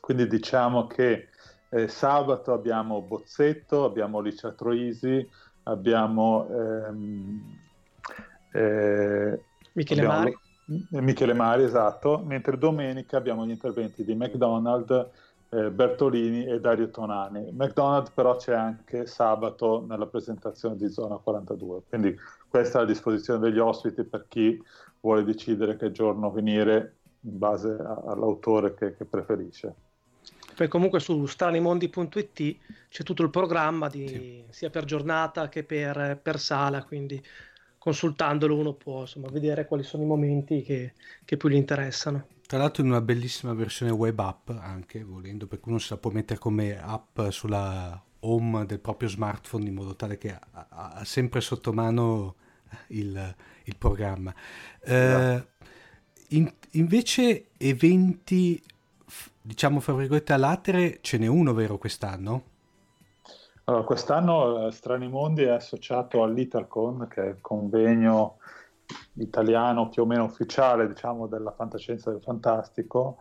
Quindi 0.00 0.26
diciamo 0.26 0.86
che 0.86 1.28
eh, 1.72 1.88
sabato 1.88 2.52
abbiamo 2.52 3.00
Bozzetto, 3.00 3.84
abbiamo 3.84 4.20
Licia 4.20 4.52
Troisi, 4.52 5.26
abbiamo 5.62 6.46
ehm, 6.50 7.58
eh, 8.52 9.40
Michele 9.72 10.00
abbiamo, 10.02 10.18
Mari. 10.18 10.38
Michele 10.90 11.32
Mari, 11.32 11.62
esatto, 11.64 12.18
mentre 12.18 12.58
domenica 12.58 13.16
abbiamo 13.16 13.46
gli 13.46 13.50
interventi 13.50 14.04
di 14.04 14.14
McDonald, 14.14 15.10
eh, 15.48 15.70
Bertolini 15.70 16.44
e 16.44 16.60
Dario 16.60 16.90
Tonani. 16.90 17.50
McDonald 17.52 18.12
però 18.12 18.36
c'è 18.36 18.54
anche 18.54 19.06
sabato 19.06 19.82
nella 19.88 20.06
presentazione 20.06 20.76
di 20.76 20.90
Zona 20.90 21.16
42, 21.16 21.84
quindi 21.88 22.14
questa 22.50 22.80
è 22.80 22.82
a 22.82 22.86
disposizione 22.86 23.40
degli 23.40 23.58
ospiti 23.58 24.04
per 24.04 24.26
chi 24.28 24.62
vuole 25.00 25.24
decidere 25.24 25.76
che 25.76 25.90
giorno 25.90 26.30
venire 26.30 26.96
in 27.20 27.38
base 27.38 27.70
a, 27.70 28.02
all'autore 28.08 28.74
che, 28.74 28.94
che 28.94 29.06
preferisce. 29.06 29.74
Poi 30.54 30.68
comunque 30.68 31.00
su 31.00 31.26
stranimondi.it 31.26 32.56
c'è 32.88 33.02
tutto 33.02 33.22
il 33.22 33.30
programma 33.30 33.88
di, 33.88 34.06
sì. 34.08 34.44
sia 34.50 34.70
per 34.70 34.84
giornata 34.84 35.48
che 35.48 35.64
per, 35.64 36.18
per, 36.22 36.38
sala, 36.38 36.84
quindi 36.84 37.22
consultandolo 37.78 38.56
uno 38.56 38.74
può 38.74 39.00
insomma, 39.00 39.28
vedere 39.28 39.66
quali 39.66 39.82
sono 39.82 40.02
i 40.02 40.06
momenti 40.06 40.62
che, 40.62 40.92
che, 41.24 41.36
più 41.36 41.48
gli 41.48 41.54
interessano. 41.54 42.26
Tra 42.46 42.58
l'altro 42.58 42.82
in 42.82 42.90
una 42.90 43.00
bellissima 43.00 43.54
versione 43.54 43.92
web 43.92 44.18
app 44.18 44.50
anche 44.50 45.02
volendo, 45.02 45.46
perché 45.46 45.68
uno 45.68 45.78
se 45.78 45.94
la 45.94 46.00
può 46.00 46.10
mettere 46.10 46.38
come 46.38 46.78
app 46.78 47.20
sulla 47.30 48.00
home 48.20 48.66
del 48.66 48.80
proprio 48.80 49.08
smartphone 49.08 49.66
in 49.66 49.74
modo 49.74 49.96
tale 49.96 50.18
che 50.18 50.32
ha, 50.32 50.66
ha 50.68 51.04
sempre 51.04 51.40
sotto 51.40 51.72
mano 51.72 52.36
il, 52.88 53.34
il 53.64 53.76
programma. 53.76 54.34
Eh, 54.84 55.46
in, 56.28 56.52
invece 56.72 57.48
eventi 57.58 58.62
diciamo 59.42 59.80
fra 59.80 59.94
virgolette 59.94 60.32
a 60.32 60.38
latere 60.38 60.98
ce 61.00 61.18
n'è 61.18 61.26
uno 61.26 61.52
vero 61.52 61.76
quest'anno? 61.76 62.50
Allora, 63.64 63.84
quest'anno 63.84 64.66
eh, 64.66 64.72
Strani 64.72 65.08
Mondi 65.08 65.42
è 65.42 65.50
associato 65.50 66.22
all'Italcon, 66.22 67.06
che 67.08 67.22
è 67.22 67.28
il 67.28 67.40
convegno 67.40 68.38
italiano 69.14 69.88
più 69.88 70.02
o 70.02 70.06
meno 70.06 70.24
ufficiale, 70.24 70.88
diciamo, 70.88 71.26
della 71.26 71.52
fantascienza 71.52 72.10
del 72.10 72.20
fantastico, 72.20 73.18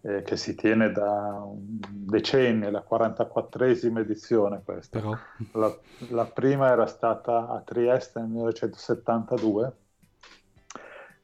eh, 0.00 0.22
che 0.22 0.36
si 0.36 0.54
tiene 0.54 0.90
da 0.92 1.44
decenni, 1.88 2.70
la 2.70 2.84
44esima 2.88 3.98
edizione 3.98 4.62
questa. 4.64 4.98
Però... 4.98 5.16
La, 5.52 5.76
la, 6.08 6.24
prima 6.24 6.70
era 6.70 6.86
stata 6.86 7.48
a 7.48 7.60
Trieste 7.60 8.20
nel 8.20 8.28
1972. 8.30 9.76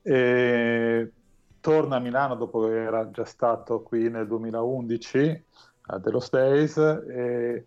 E 0.02 1.12
torna 1.61 1.97
a 1.97 2.01
Milano 2.01 2.35
dopo 2.35 2.61
che 2.66 2.83
era 2.83 3.11
già 3.11 3.25
stato 3.25 3.83
qui 3.83 4.11
nel 4.11 4.27
2011 4.27 5.44
a 5.90 5.99
Delos 5.99 6.31
Days 6.31 6.77
e 6.77 7.66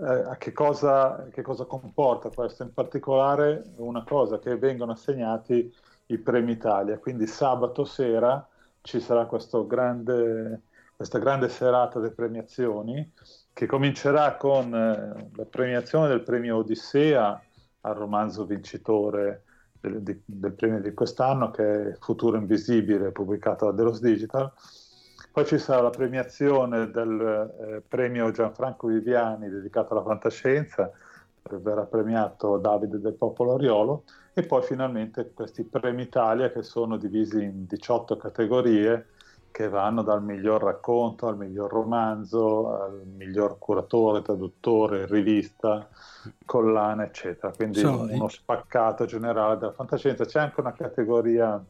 eh, 0.00 0.36
che, 0.38 0.52
cosa, 0.52 1.28
che 1.30 1.42
cosa 1.42 1.64
comporta 1.64 2.30
questo? 2.30 2.62
In 2.62 2.72
particolare 2.72 3.64
una 3.76 4.04
cosa 4.04 4.38
che 4.38 4.56
vengono 4.56 4.92
assegnati 4.92 5.74
i 6.06 6.18
premi 6.18 6.52
Italia, 6.52 6.98
quindi 6.98 7.26
sabato 7.26 7.84
sera 7.84 8.46
ci 8.80 9.00
sarà 9.00 9.28
grande, 9.66 10.62
questa 10.96 11.18
grande 11.18 11.48
serata 11.48 12.00
di 12.00 12.10
premiazioni 12.10 13.12
che 13.52 13.66
comincerà 13.66 14.36
con 14.36 14.72
eh, 14.74 15.30
la 15.34 15.44
premiazione 15.44 16.08
del 16.08 16.22
premio 16.22 16.58
Odissea 16.58 17.42
al 17.82 17.94
romanzo 17.94 18.46
vincitore 18.46 19.42
del, 19.80 20.20
del 20.24 20.52
premio 20.52 20.80
di 20.80 20.92
quest'anno 20.94 21.50
che 21.50 21.90
è 21.90 21.96
Futuro 21.98 22.36
Invisibile 22.36 23.12
pubblicato 23.12 23.66
da 23.66 23.72
Delos 23.72 24.00
Digital. 24.00 24.52
Poi 25.32 25.46
ci 25.46 25.58
sarà 25.58 25.82
la 25.82 25.90
premiazione 25.90 26.90
del 26.90 27.52
eh, 27.60 27.82
premio 27.86 28.30
Gianfranco 28.30 28.88
Viviani 28.88 29.48
dedicato 29.48 29.92
alla 29.92 30.02
fantascienza, 30.02 30.90
verrà 31.42 31.84
premiato 31.84 32.58
Davide 32.58 33.00
del 33.00 33.14
Popolo 33.14 33.52
Oriolo 33.52 34.04
e 34.34 34.42
poi 34.42 34.62
finalmente 34.62 35.32
questi 35.32 35.64
premi 35.64 36.02
Italia 36.02 36.50
che 36.50 36.62
sono 36.62 36.96
divisi 36.96 37.42
in 37.42 37.66
18 37.66 38.16
categorie 38.16 39.06
che 39.58 39.68
vanno 39.68 40.02
dal 40.02 40.22
miglior 40.22 40.62
racconto 40.62 41.26
al 41.26 41.36
miglior 41.36 41.68
romanzo, 41.72 42.80
al 42.80 43.02
miglior 43.04 43.58
curatore, 43.58 44.22
traduttore, 44.22 45.04
rivista, 45.06 45.88
collana, 46.44 47.04
eccetera. 47.04 47.52
Quindi 47.52 47.80
so, 47.80 48.06
uno 48.08 48.28
spaccato 48.28 49.04
generale 49.04 49.58
della 49.58 49.72
fantascienza. 49.72 50.24
C'è 50.24 50.38
anche 50.38 50.60
una 50.60 50.74
categoria 50.74 51.60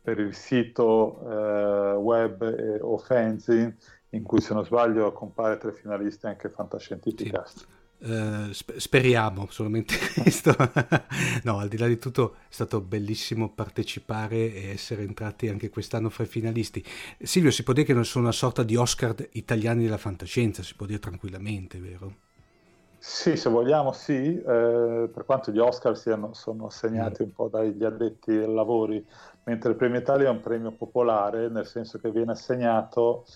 per 0.00 0.18
il 0.18 0.34
sito 0.34 1.20
eh, 1.28 1.96
web 1.96 2.42
eh, 2.42 2.80
o 2.80 2.96
fanzine 2.96 3.76
in 4.10 4.22
cui 4.22 4.40
se 4.40 4.54
non 4.54 4.64
sbaglio 4.64 5.12
compare 5.12 5.58
tre 5.58 5.74
finalisti 5.74 6.24
anche 6.24 6.48
Fantascientificast. 6.48 7.58
Sì. 7.58 7.66
Uh, 8.04 8.52
speriamo 8.52 9.46
solamente 9.48 9.94
questo. 10.20 10.54
no, 11.44 11.58
al 11.58 11.68
di 11.68 11.78
là 11.78 11.86
di 11.86 11.98
tutto 11.98 12.34
è 12.34 12.52
stato 12.52 12.82
bellissimo 12.82 13.48
partecipare 13.48 14.52
e 14.52 14.68
essere 14.68 15.02
entrati 15.02 15.48
anche 15.48 15.70
quest'anno 15.70 16.10
fra 16.10 16.24
i 16.24 16.26
finalisti. 16.26 16.84
Silvio, 17.22 17.50
si 17.50 17.62
può 17.62 17.72
dire 17.72 17.86
che 17.86 17.94
non 17.94 18.04
sono 18.04 18.24
una 18.24 18.34
sorta 18.34 18.62
di 18.62 18.76
Oscar 18.76 19.14
italiani 19.32 19.84
della 19.84 19.96
fantascienza, 19.96 20.62
si 20.62 20.74
può 20.74 20.84
dire 20.84 20.98
tranquillamente, 20.98 21.78
vero? 21.78 22.16
Sì, 22.98 23.36
se 23.36 23.50
vogliamo 23.50 23.92
sì, 23.92 24.38
eh, 24.38 25.10
per 25.12 25.24
quanto 25.26 25.52
gli 25.52 25.58
Oscar 25.58 25.96
siano, 25.96 26.32
sono 26.32 26.66
assegnati 26.66 27.22
un 27.22 27.32
po' 27.34 27.48
dagli 27.48 27.84
addetti 27.84 28.30
ai 28.30 28.52
lavori, 28.52 29.06
mentre 29.44 29.70
il 29.70 29.76
premio 29.76 30.00
Italia 30.00 30.28
è 30.28 30.30
un 30.30 30.40
premio 30.40 30.72
popolare, 30.72 31.50
nel 31.50 31.66
senso 31.66 31.98
che 31.98 32.10
viene 32.10 32.32
assegnato 32.32 33.26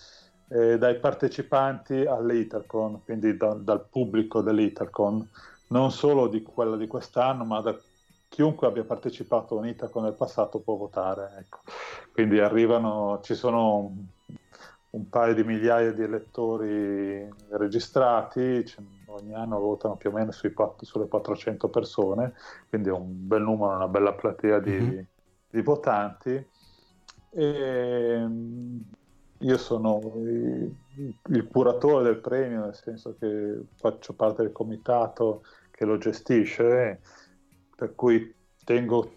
eh, 0.49 0.77
dai 0.77 0.99
partecipanti 0.99 2.05
all'Italcon, 2.05 3.03
quindi 3.03 3.37
da, 3.37 3.53
dal 3.53 3.85
pubblico 3.87 4.41
dell'Italcon, 4.41 5.27
non 5.67 5.91
solo 5.91 6.27
di 6.27 6.41
quella 6.41 6.75
di 6.75 6.87
quest'anno, 6.87 7.43
ma 7.45 7.61
da 7.61 7.77
chiunque 8.27 8.67
abbia 8.67 8.83
partecipato 8.83 9.55
a 9.55 9.59
un 9.59 9.67
Italcon 9.67 10.03
nel 10.03 10.13
passato 10.13 10.59
può 10.59 10.75
votare. 10.75 11.35
Ecco. 11.39 11.59
Quindi 12.11 12.39
arrivano, 12.39 13.19
ci 13.21 13.35
sono 13.35 13.93
un, 14.89 15.09
paio 15.09 15.35
di 15.35 15.43
migliaia 15.43 15.91
di 15.91 16.01
elettori 16.01 17.29
registrati, 17.49 18.65
ogni 19.05 19.33
anno 19.33 19.59
votano 19.59 19.97
più 19.97 20.09
o 20.09 20.13
meno 20.13 20.31
sui, 20.31 20.53
sulle 20.81 21.07
400 21.07 21.67
persone, 21.69 22.33
quindi 22.69 22.89
è 22.89 22.91
un 22.91 23.27
bel 23.27 23.41
numero, 23.41 23.75
una 23.75 23.87
bella 23.87 24.13
platea 24.13 24.59
di, 24.59 24.71
mm-hmm. 24.71 24.99
di 25.49 25.61
votanti. 25.61 26.47
E, 27.31 28.27
io 29.39 29.57
sono 29.57 29.99
il, 30.15 31.47
curatore 31.49 32.03
del 32.03 32.17
premio, 32.17 32.61
nel 32.61 32.75
senso 32.75 33.15
che 33.17 33.61
faccio 33.75 34.13
parte 34.13 34.43
del 34.43 34.51
comitato 34.51 35.43
che 35.71 35.85
lo 35.85 35.97
gestisce, 35.97 36.99
per 37.75 37.95
cui 37.95 38.33
tengo, 38.65 39.13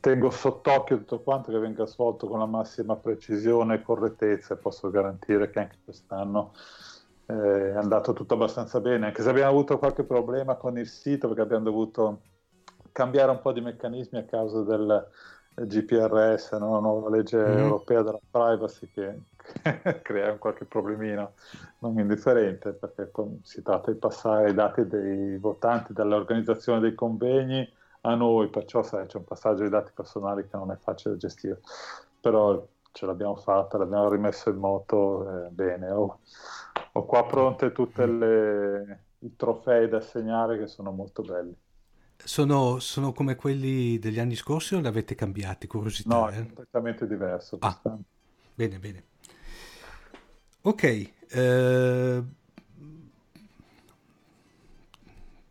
tengo 0.00 0.30
sott'occhio 0.30 0.98
tutto 0.98 1.20
quanto 1.20 1.50
che 1.50 1.58
venga 1.58 1.84
svolto 1.86 2.28
con 2.28 2.38
la 2.38 2.46
massima 2.46 2.94
precisione 2.94 3.74
e 3.74 3.82
correttezza 3.82 4.54
e 4.54 4.58
posso 4.58 4.88
garantire 4.90 5.50
che 5.50 5.58
anche 5.58 5.78
quest'anno 5.84 6.52
eh, 7.26 7.72
è 7.72 7.76
andato 7.76 8.12
tutto 8.12 8.34
abbastanza 8.34 8.80
bene, 8.80 9.06
anche 9.06 9.22
se 9.22 9.28
abbiamo 9.28 9.50
avuto 9.50 9.78
qualche 9.78 10.04
problema 10.04 10.54
con 10.54 10.78
il 10.78 10.86
sito 10.86 11.26
perché 11.26 11.42
abbiamo 11.42 11.64
dovuto 11.64 12.20
cambiare 12.92 13.32
un 13.32 13.40
po' 13.40 13.52
di 13.52 13.60
meccanismi 13.60 14.18
a 14.18 14.24
causa 14.24 14.62
del 14.62 15.08
GPRS, 15.64 16.52
no? 16.52 16.72
la 16.72 16.80
nuova 16.80 17.08
legge 17.08 17.38
mm. 17.38 17.58
europea 17.58 18.02
della 18.02 18.20
privacy 18.30 18.88
che, 18.92 19.20
crea 20.02 20.36
qualche 20.36 20.64
problemino 20.64 21.32
non 21.78 21.98
indifferente 21.98 22.72
perché 22.72 23.10
si 23.42 23.62
tratta 23.62 23.90
di 23.90 23.98
passare 23.98 24.50
i 24.50 24.54
dati 24.54 24.86
dei 24.86 25.38
votanti 25.38 25.92
dall'organizzazione 25.92 26.80
dei 26.80 26.94
convegni 26.94 27.66
a 28.02 28.14
noi, 28.14 28.48
perciò 28.48 28.82
sai, 28.82 29.06
c'è 29.06 29.16
un 29.16 29.24
passaggio 29.24 29.64
di 29.64 29.68
dati 29.68 29.90
personali 29.92 30.46
che 30.48 30.56
non 30.56 30.70
è 30.70 30.76
facile 30.76 31.14
da 31.14 31.20
gestire, 31.20 31.60
però 32.20 32.64
ce 32.92 33.04
l'abbiamo 33.04 33.36
fatta, 33.36 33.78
l'abbiamo 33.78 34.08
rimesso 34.08 34.48
in 34.48 34.56
moto 34.56 35.46
eh, 35.46 35.48
bene. 35.50 35.90
Ho, 35.90 36.20
ho, 36.92 37.04
qua 37.04 37.26
pronte 37.26 37.72
tutti 37.72 38.00
i 38.00 39.36
trofei 39.36 39.88
da 39.88 39.96
assegnare 39.96 40.58
che 40.58 40.66
sono 40.66 40.92
molto 40.92 41.22
belli. 41.22 41.54
Sono, 42.26 42.80
sono, 42.80 43.12
come 43.12 43.36
quelli 43.36 43.98
degli 43.98 44.18
anni 44.18 44.34
scorsi 44.34 44.74
o 44.74 44.80
li 44.80 44.86
avete 44.86 45.14
cambiati? 45.14 45.66
Curiosità. 45.66 46.14
No, 46.14 46.28
eh? 46.28 46.34
è 46.34 46.44
completamente 46.44 47.06
diverso. 47.06 47.58
Ah, 47.60 47.80
bene, 48.54 48.78
bene. 48.78 49.04
Ok. 50.62 51.10
Eh, 51.28 52.22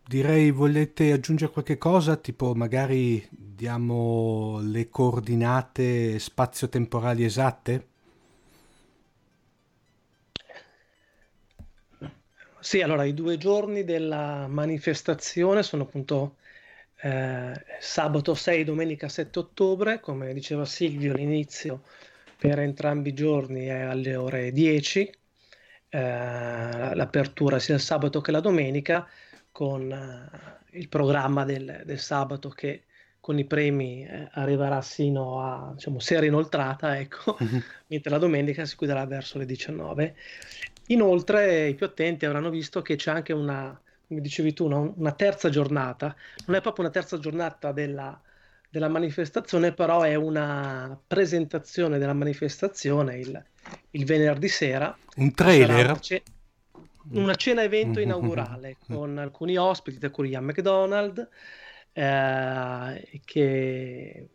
direi 0.06 0.52
volete 0.52 1.14
aggiungere 1.14 1.52
qualche 1.52 1.78
cosa? 1.78 2.18
Tipo 2.18 2.54
magari 2.54 3.26
diamo 3.30 4.60
le 4.62 4.90
coordinate 4.90 6.20
spazio-temporali 6.20 7.24
esatte? 7.24 7.88
Sì, 12.60 12.82
allora 12.82 13.06
i 13.06 13.14
due 13.14 13.38
giorni 13.38 13.84
della 13.86 14.48
manifestazione 14.48 15.64
sono 15.64 15.84
appunto 15.84 16.38
eh, 17.06 17.54
sabato 17.80 18.34
6 18.34 18.64
domenica 18.64 19.08
7 19.08 19.38
ottobre, 19.38 20.00
come 20.00 20.34
diceva 20.34 20.66
Silvio 20.66 21.14
all'inizio, 21.14 21.84
per 22.36 22.58
entrambi 22.58 23.10
i 23.10 23.14
giorni 23.14 23.68
è 23.68 23.82
alle 23.82 24.16
ore 24.16 24.52
10, 24.52 25.12
eh, 25.90 26.00
l'apertura 26.00 27.60
sia 27.60 27.76
il 27.76 27.80
sabato 27.80 28.22
che 28.22 28.32
la 28.32 28.40
domenica, 28.40 29.08
con 29.52 29.92
eh, 29.92 30.78
il 30.80 30.90
programma 30.90 31.46
del, 31.46 31.84
del, 31.86 32.00
sabato 32.00 32.50
che 32.50 32.86
con 33.20 33.38
i 33.38 33.46
premi 33.46 34.04
eh, 34.04 34.28
arriverà 34.32 34.82
sino 34.82 35.42
a 35.42 35.74
diciamo, 35.76 36.00
sera 36.00 36.26
inoltrata, 36.26 36.98
ecco, 36.98 37.38
mm-hmm. 37.42 37.60
mentre 37.86 38.10
la 38.10 38.18
domenica 38.18 38.66
si 38.66 38.76
chiuderà 38.76 39.06
verso 39.06 39.38
le 39.38 39.46
19. 39.46 40.16
Inoltre 40.88 41.68
i 41.68 41.76
più 41.76 41.86
attenti 41.86 42.26
avranno 42.26 42.50
visto 42.50 42.82
che 42.82 42.96
c'è 42.96 43.12
anche 43.12 43.34
una, 43.34 43.80
come 44.08 44.22
dicevi 44.22 44.54
tu, 44.54 44.66
una, 44.66 44.78
una 44.78 45.12
terza 45.12 45.50
giornata. 45.50 46.16
Non 46.46 46.56
è 46.56 46.62
proprio 46.62 46.86
una 46.86 46.94
terza 46.94 47.18
giornata 47.18 47.72
della, 47.72 48.20
della, 48.70 48.88
manifestazione, 48.88 49.74
però 49.74 50.02
è 50.02 50.16
una 50.16 50.98
presentazione 51.06 51.98
della 51.98 52.14
manifestazione 52.14 53.18
il, 53.18 53.46
il 53.92 54.06
venerdì 54.06 54.48
sera. 54.48 54.96
Un 55.18 55.34
trailer? 55.34 55.86
Una, 55.86 56.00
ce- 56.00 56.24
una 57.12 57.36
cena 57.36 57.64
evento 57.64 58.00
inaugurale 58.00 58.78
con 58.88 59.18
alcuni 59.18 59.58
ospiti, 59.58 60.00
tra 60.00 60.10
cui 60.10 60.30
Ian 60.30 60.46
McDonald, 60.46 61.28
eh, 61.94 63.22
che 63.24 64.28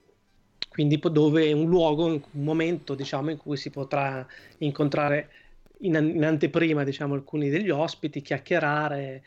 quindi 0.69 0.99
dove 0.99 1.47
è 1.47 1.53
un 1.53 1.69
luogo, 1.69 2.07
un 2.07 2.23
momento 2.31 2.95
diciamo 2.95 3.31
in 3.31 3.37
cui 3.37 3.57
si 3.57 3.71
potrà 3.71 4.25
incontrare 4.59 5.31
in, 5.81 5.95
in 5.95 6.25
anteprima 6.25 6.85
diciamo, 6.85 7.15
alcuni 7.15 7.49
degli 7.49 7.71
ospiti, 7.71 8.23
chiacchierare, 8.23 9.23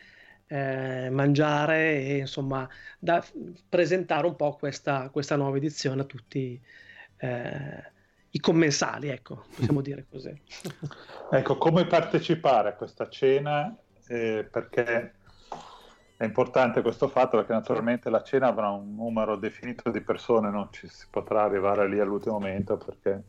eh, 0.48 1.10
mangiare 1.10 2.02
e 2.02 2.18
insomma 2.18 2.68
da, 3.00 3.24
presentare 3.68 4.28
un 4.28 4.36
po' 4.36 4.56
questa, 4.56 5.10
questa, 5.10 5.36
nuova 5.36 5.58
edizione 5.58 6.02
a 6.02 6.06
tutti 6.06 6.62
eh, 7.18 7.92
i 8.30 8.40
commensali, 8.40 9.10
ecco, 9.10 9.46
possiamo 9.56 9.82
dire 9.82 10.06
così. 10.10 10.40
ecco, 11.32 11.58
come 11.58 11.86
partecipare 11.86 12.70
a 12.70 12.74
questa 12.74 13.08
cena? 13.10 13.76
Eh, 14.08 14.48
perché 14.50 15.14
è 16.18 16.26
importante 16.26 16.82
questo 16.82 17.08
fatto 17.08 17.38
perché 17.38 17.54
naturalmente 17.54 18.10
la 18.10 18.24
cena 18.24 18.48
avrà 18.48 18.70
un 18.70 18.96
numero 18.96 19.36
definito 19.36 19.90
di 19.92 20.02
persone, 20.02 20.50
non 20.50 20.70
ci 20.72 20.88
si 20.88 21.06
potrà 21.10 21.44
arrivare 21.44 21.88
lì 21.88 22.00
all'ultimo 22.00 22.40
momento 22.40 22.78
perché 22.78 23.24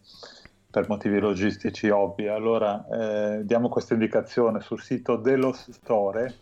per 0.71 0.89
motivi 0.89 1.19
logistici 1.19 1.89
ovvi. 1.89 2.29
Allora 2.29 2.87
eh, 2.89 3.45
diamo 3.45 3.69
questa 3.69 3.95
indicazione 3.95 4.61
sul 4.61 4.81
sito 4.81 5.17
Delos 5.17 5.71
Store, 5.71 6.35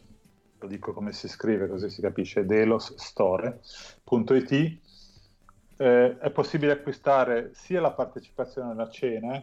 lo 0.62 0.68
dico 0.68 0.92
come 0.92 1.12
si 1.12 1.28
scrive 1.28 1.68
così 1.68 1.90
si 1.90 2.00
capisce, 2.00 2.46
delosstore.it. 2.46 4.80
Eh, 5.76 6.18
è 6.18 6.30
possibile 6.30 6.72
acquistare 6.72 7.50
sia 7.54 7.80
la 7.80 7.90
partecipazione 7.90 8.70
alla 8.70 8.88
cena, 8.88 9.42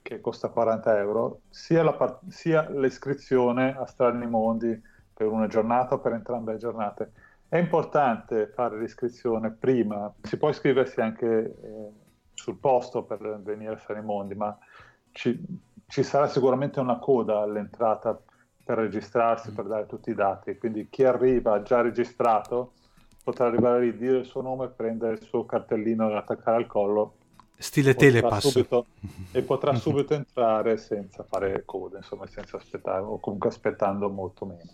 che 0.00 0.20
costa 0.20 0.48
40 0.48 0.98
euro, 0.98 1.42
sia, 1.50 1.82
la, 1.82 2.20
sia 2.28 2.66
l'iscrizione 2.70 3.76
a 3.76 3.84
Strani 3.86 4.26
Mondi 4.26 4.80
per 5.12 5.26
una 5.28 5.46
giornata 5.46 5.94
o 5.94 6.00
per 6.00 6.12
entrambe 6.12 6.52
le 6.52 6.58
giornate. 6.58 7.12
È 7.48 7.58
importante 7.58 8.46
fare 8.48 8.78
l'iscrizione 8.78 9.50
prima, 9.50 10.12
si 10.22 10.38
può 10.38 10.48
iscriversi 10.48 11.00
anche 11.00 11.26
eh, 11.26 11.90
sul 12.32 12.56
posto 12.56 13.02
per 13.04 13.40
venire 13.42 13.74
a 13.74 13.76
fare 13.76 14.00
i 14.00 14.04
mondi, 14.04 14.34
ma 14.34 14.56
ci, 15.12 15.38
ci, 15.86 16.02
sarà 16.02 16.26
sicuramente 16.26 16.80
una 16.80 16.98
coda 16.98 17.40
all'entrata 17.40 18.18
per 18.64 18.78
registrarsi, 18.78 19.52
per 19.52 19.66
dare 19.66 19.86
tutti 19.86 20.10
i 20.10 20.14
dati. 20.14 20.56
Quindi 20.56 20.88
chi 20.88 21.04
arriva 21.04 21.62
già 21.62 21.82
registrato 21.82 22.72
potrà 23.22 23.46
arrivare 23.46 23.80
lì, 23.80 23.96
dire 23.96 24.18
il 24.18 24.24
suo 24.24 24.40
nome, 24.40 24.68
prendere 24.68 25.14
il 25.14 25.22
suo 25.22 25.44
cartellino 25.44 26.08
da 26.08 26.18
attaccare 26.18 26.56
al 26.56 26.66
collo. 26.66 27.14
Stile 27.56 27.94
telepass. 27.94 28.48
Subito, 28.48 28.86
e 29.32 29.42
potrà 29.42 29.74
subito 29.76 30.14
entrare 30.14 30.76
senza 30.76 31.22
fare 31.22 31.62
coda, 31.64 31.98
insomma, 31.98 32.26
senza 32.26 32.56
aspettare, 32.56 33.02
o 33.02 33.20
comunque 33.20 33.50
aspettando 33.50 34.08
molto 34.08 34.44
meno. 34.46 34.70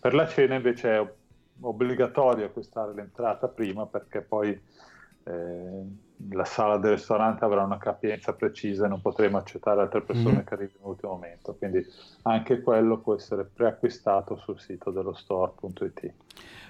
Per 0.00 0.14
la 0.14 0.26
cena 0.26 0.54
invece 0.54 0.96
è 0.96 1.12
obbligatorio 1.60 2.46
acquistare 2.46 2.94
l'entrata 2.94 3.48
prima 3.48 3.86
perché 3.86 4.20
poi 4.20 4.60
eh, 5.24 5.82
la 6.30 6.44
sala 6.44 6.78
del 6.78 6.92
ristorante 6.92 7.44
avrà 7.44 7.62
una 7.62 7.78
capienza 7.78 8.32
precisa 8.32 8.86
e 8.86 8.88
non 8.88 9.00
potremo 9.00 9.36
accettare 9.36 9.82
altre 9.82 10.02
persone 10.02 10.38
mm. 10.42 10.46
che 10.46 10.54
arrivino 10.54 10.78
all'ultimo 10.82 11.12
momento. 11.12 11.54
Quindi 11.54 11.84
anche 12.22 12.60
quello 12.60 12.98
può 12.98 13.14
essere 13.14 13.44
preacquistato 13.44 14.36
sul 14.36 14.60
sito 14.60 14.90
dello 14.90 15.14
store.it. 15.14 16.12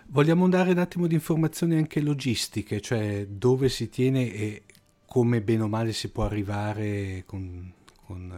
Vogliamo 0.07 0.49
dare 0.49 0.73
un 0.73 0.79
attimo 0.79 1.07
di 1.07 1.15
informazioni 1.15 1.77
anche 1.77 2.01
logistiche, 2.01 2.81
cioè 2.81 3.27
dove 3.27 3.69
si 3.69 3.89
tiene 3.89 4.33
e 4.33 4.63
come 5.07 5.41
bene 5.41 5.63
o 5.63 5.69
male 5.69 5.93
si 5.93 6.11
può 6.11 6.25
arrivare 6.25 7.23
con, 7.27 7.73
con 8.05 8.33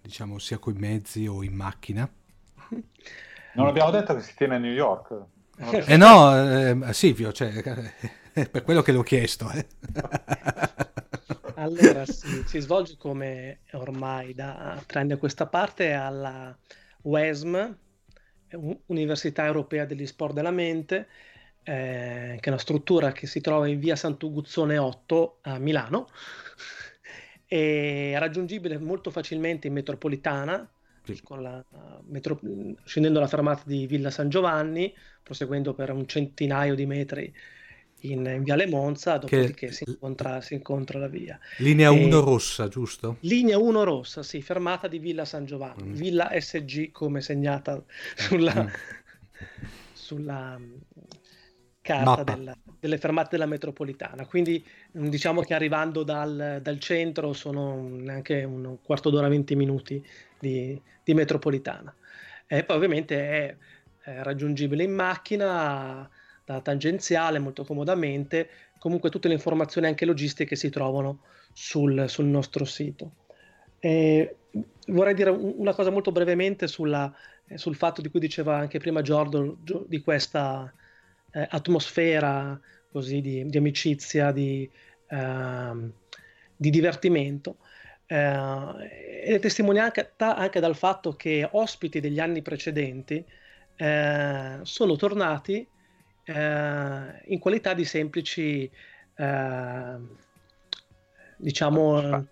diciamo 0.00 0.38
sia 0.38 0.58
con 0.58 0.74
i 0.74 0.78
mezzi 0.78 1.26
o 1.26 1.42
in 1.42 1.54
macchina? 1.54 2.08
Non 3.54 3.66
abbiamo 3.66 3.90
detto 3.90 4.14
che 4.14 4.20
si 4.20 4.34
tiene 4.34 4.56
a 4.56 4.58
New 4.58 4.72
York. 4.72 5.14
Eh 5.86 5.96
no, 5.96 6.34
eh, 6.34 6.92
Silvio, 6.92 7.32
cioè, 7.32 7.52
per 8.50 8.62
quello 8.62 8.82
che 8.82 8.92
l'ho 8.92 9.02
chiesto. 9.02 9.50
Eh. 9.50 9.66
allora, 11.56 12.06
sì, 12.06 12.42
si 12.46 12.60
svolge 12.60 12.96
come 12.96 13.60
ormai 13.72 14.34
da 14.34 14.82
tre 14.86 15.00
anni 15.00 15.12
a 15.12 15.18
questa 15.18 15.46
parte 15.46 15.92
alla 15.92 16.56
UESM, 17.02 17.76
Università 18.86 19.44
Europea 19.46 19.84
degli 19.84 20.06
Sport 20.06 20.34
della 20.34 20.50
Mente, 20.50 21.08
eh, 21.62 22.38
che 22.40 22.44
è 22.44 22.48
una 22.48 22.58
struttura 22.58 23.12
che 23.12 23.26
si 23.26 23.40
trova 23.40 23.68
in 23.68 23.78
via 23.78 23.96
Sant'Uguzzone 23.96 24.78
8 24.78 25.38
a 25.42 25.58
Milano, 25.58 26.08
è 27.46 28.14
raggiungibile 28.18 28.78
molto 28.78 29.10
facilmente 29.10 29.66
in 29.66 29.74
metropolitana, 29.74 30.68
la, 31.40 31.64
metro, 32.06 32.40
scendendo 32.84 33.20
la 33.20 33.26
fermata 33.26 33.62
di 33.66 33.86
Villa 33.86 34.10
San 34.10 34.28
Giovanni, 34.28 34.94
proseguendo 35.22 35.74
per 35.74 35.90
un 35.90 36.06
centinaio 36.06 36.74
di 36.74 36.86
metri 36.86 37.34
in, 38.02 38.26
in 38.26 38.42
Viale 38.42 38.66
Monza, 38.66 39.18
dopodiché 39.18 39.66
che... 39.66 39.72
si, 39.72 39.84
incontra, 39.86 40.40
si, 40.40 40.54
incontra, 40.54 40.98
la 40.98 41.08
via. 41.08 41.38
Linea 41.58 41.90
1 41.90 42.20
rossa, 42.20 42.68
giusto? 42.68 43.16
Linea 43.20 43.58
1 43.58 43.84
rossa, 43.84 44.22
sì, 44.22 44.42
fermata 44.42 44.88
di 44.88 44.98
Villa 44.98 45.24
San 45.24 45.44
Giovanni, 45.44 45.90
mm. 45.90 45.94
Villa 45.94 46.30
SG 46.38 46.90
come 46.90 47.20
segnata 47.20 47.82
sulla, 48.16 48.62
mm. 48.62 48.66
sulla 49.92 50.58
mm, 50.58 50.74
carta 51.80 52.22
della, 52.24 52.56
delle 52.78 52.98
fermate 52.98 53.28
della 53.32 53.46
metropolitana. 53.46 54.26
Quindi 54.26 54.64
mm, 54.98 55.06
diciamo 55.06 55.42
che 55.42 55.54
arrivando 55.54 56.02
dal, 56.02 56.60
dal 56.62 56.78
centro 56.78 57.32
sono 57.32 57.88
neanche 57.88 58.42
un 58.44 58.78
quarto 58.82 59.10
d'ora, 59.10 59.28
20 59.28 59.54
minuti 59.54 60.04
di, 60.38 60.80
di 61.04 61.14
metropolitana. 61.14 61.94
E 62.46 62.64
poi 62.64 62.76
ovviamente 62.76 63.16
è, 63.16 63.56
è 64.02 64.22
raggiungibile 64.22 64.82
in 64.82 64.92
macchina 64.92 66.08
da 66.44 66.60
tangenziale 66.60 67.38
molto 67.38 67.64
comodamente, 67.64 68.48
comunque 68.78 69.10
tutte 69.10 69.28
le 69.28 69.34
informazioni 69.34 69.86
anche 69.86 70.04
logistiche 70.04 70.56
si 70.56 70.70
trovano 70.70 71.20
sul, 71.52 72.08
sul 72.08 72.26
nostro 72.26 72.64
sito. 72.64 73.12
E 73.78 74.36
vorrei 74.88 75.14
dire 75.14 75.30
una 75.30 75.74
cosa 75.74 75.90
molto 75.90 76.12
brevemente 76.12 76.66
sulla, 76.66 77.12
eh, 77.46 77.58
sul 77.58 77.76
fatto 77.76 78.00
di 78.00 78.10
cui 78.10 78.20
diceva 78.20 78.56
anche 78.56 78.78
prima 78.78 79.02
Giorgio, 79.02 79.58
di 79.86 80.00
questa 80.00 80.72
eh, 81.32 81.46
atmosfera 81.50 82.58
così 82.90 83.20
di, 83.20 83.46
di 83.46 83.56
amicizia, 83.56 84.32
di, 84.32 84.68
eh, 85.08 85.90
di 86.56 86.70
divertimento. 86.70 87.56
Eh, 88.06 89.22
è 89.22 89.38
testimoniata 89.40 90.36
anche 90.36 90.60
dal 90.60 90.76
fatto 90.76 91.14
che 91.14 91.48
ospiti 91.50 92.00
degli 92.00 92.20
anni 92.20 92.42
precedenti 92.42 93.24
eh, 93.76 94.58
sono 94.62 94.96
tornati 94.96 95.56
eh, 95.60 95.66
in 96.24 97.38
qualità 97.38 97.74
di 97.74 97.84
semplici, 97.84 98.70
eh, 99.16 99.96
diciamo, 101.36 102.26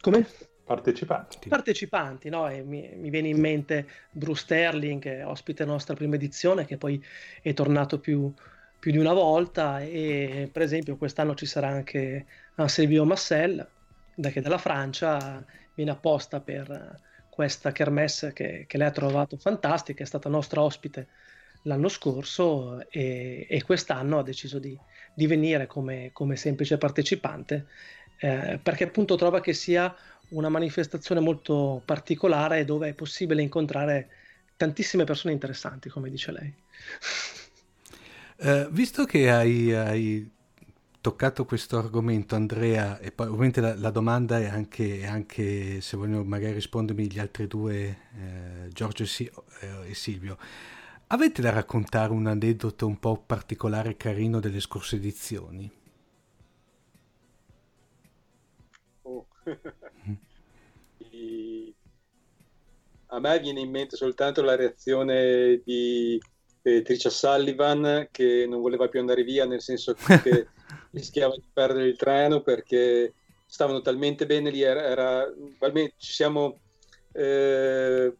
come? 0.00 0.26
Partecipanti. 0.64 1.48
Partecipanti, 1.48 2.28
no? 2.28 2.48
E 2.48 2.62
mi, 2.62 2.90
mi, 2.94 3.08
viene 3.08 3.28
in 3.28 3.40
mente 3.40 3.88
Bruce 4.10 4.42
Sterling, 4.42 5.22
ospite 5.24 5.64
nostra 5.64 5.94
prima 5.94 6.16
edizione, 6.16 6.66
che 6.66 6.76
poi 6.76 7.02
è 7.40 7.54
tornato 7.54 7.98
più, 7.98 8.30
più 8.78 8.92
di 8.92 8.98
una 8.98 9.14
volta 9.14 9.80
e 9.80 10.48
per 10.52 10.62
esempio 10.62 10.96
quest'anno 10.96 11.34
ci 11.34 11.46
sarà 11.46 11.68
anche 11.68 12.26
Silvio 12.66 13.04
Massel 13.04 13.66
che 14.20 14.40
dalla 14.40 14.58
Francia 14.58 15.44
viene 15.74 15.92
apposta 15.92 16.40
per 16.40 17.00
questa 17.30 17.70
kermesse 17.70 18.32
che, 18.32 18.64
che, 18.66 18.76
lei 18.78 18.88
ha 18.88 18.92
trovato 18.92 19.36
fantastica, 19.36 20.02
è 20.02 20.06
stata 20.06 20.28
nostra 20.28 20.60
ospite 20.60 21.06
l'anno 21.62 21.88
scorso 21.88 22.88
e, 22.90 23.46
e 23.48 23.62
quest'anno 23.62 24.18
ha 24.18 24.22
deciso 24.22 24.58
di, 24.58 24.78
di 25.14 25.26
venire 25.26 25.66
come, 25.66 26.10
come, 26.12 26.36
semplice 26.36 26.78
partecipante 26.78 27.66
eh, 28.18 28.58
perché 28.62 28.84
appunto 28.84 29.16
trova 29.16 29.40
che 29.40 29.52
sia 29.52 29.94
una 30.30 30.48
manifestazione 30.48 31.20
molto 31.20 31.82
particolare 31.84 32.64
dove 32.64 32.88
è 32.88 32.92
possibile 32.92 33.42
incontrare 33.42 34.08
tantissime 34.56 35.04
persone 35.04 35.32
interessanti, 35.32 35.88
come 35.88 36.10
dice 36.10 36.32
lei. 36.32 36.54
Uh, 38.38 38.68
visto 38.70 39.04
che 39.04 39.30
hai, 39.30 39.72
hai, 39.72 40.30
toccato 41.00 41.44
questo 41.44 41.78
argomento, 41.78 42.34
Andrea, 42.34 42.98
e 42.98 43.12
poi 43.12 43.28
ovviamente 43.28 43.60
la, 43.60 43.74
la 43.76 43.90
domanda 43.90 44.38
è 44.38 44.46
anche, 44.46 45.06
anche, 45.06 45.80
se 45.80 45.96
vogliono 45.96 46.24
magari 46.24 46.52
rispondermi 46.54 47.10
gli 47.10 47.18
altri 47.18 47.46
due, 47.46 47.98
eh, 48.16 48.68
Giorgio 48.72 49.04
e, 49.04 49.06
si- 49.06 49.30
eh, 49.60 49.90
e 49.90 49.94
Silvio, 49.94 50.36
avete 51.08 51.42
da 51.42 51.50
raccontare 51.50 52.12
un 52.12 52.26
aneddoto 52.26 52.86
un 52.86 52.98
po' 52.98 53.22
particolare 53.24 53.90
e 53.90 53.96
carino 53.96 54.40
delle 54.40 54.60
scorse 54.60 54.96
edizioni? 54.96 55.70
Oh. 59.02 59.26
A 63.10 63.20
me 63.20 63.40
viene 63.40 63.60
in 63.60 63.70
mente 63.70 63.96
soltanto 63.96 64.42
la 64.42 64.54
reazione 64.54 65.62
di 65.64 66.20
eh, 66.62 66.82
Tricia 66.82 67.08
Sullivan 67.08 68.08
che 68.10 68.46
non 68.46 68.60
voleva 68.60 68.88
più 68.88 69.00
andare 69.00 69.22
via, 69.24 69.46
nel 69.46 69.62
senso 69.62 69.94
che 69.94 70.48
rischiava 70.92 71.34
di 71.34 71.48
perdere 71.50 71.86
il 71.86 71.96
treno 71.96 72.42
perché 72.42 73.14
stavano 73.46 73.80
talmente 73.80 74.26
bene 74.26 74.50
lì, 74.50 74.60
era, 74.60 74.84
era 74.84 75.26
ci 75.96 76.12
siamo 76.12 76.60
eh, 77.12 78.14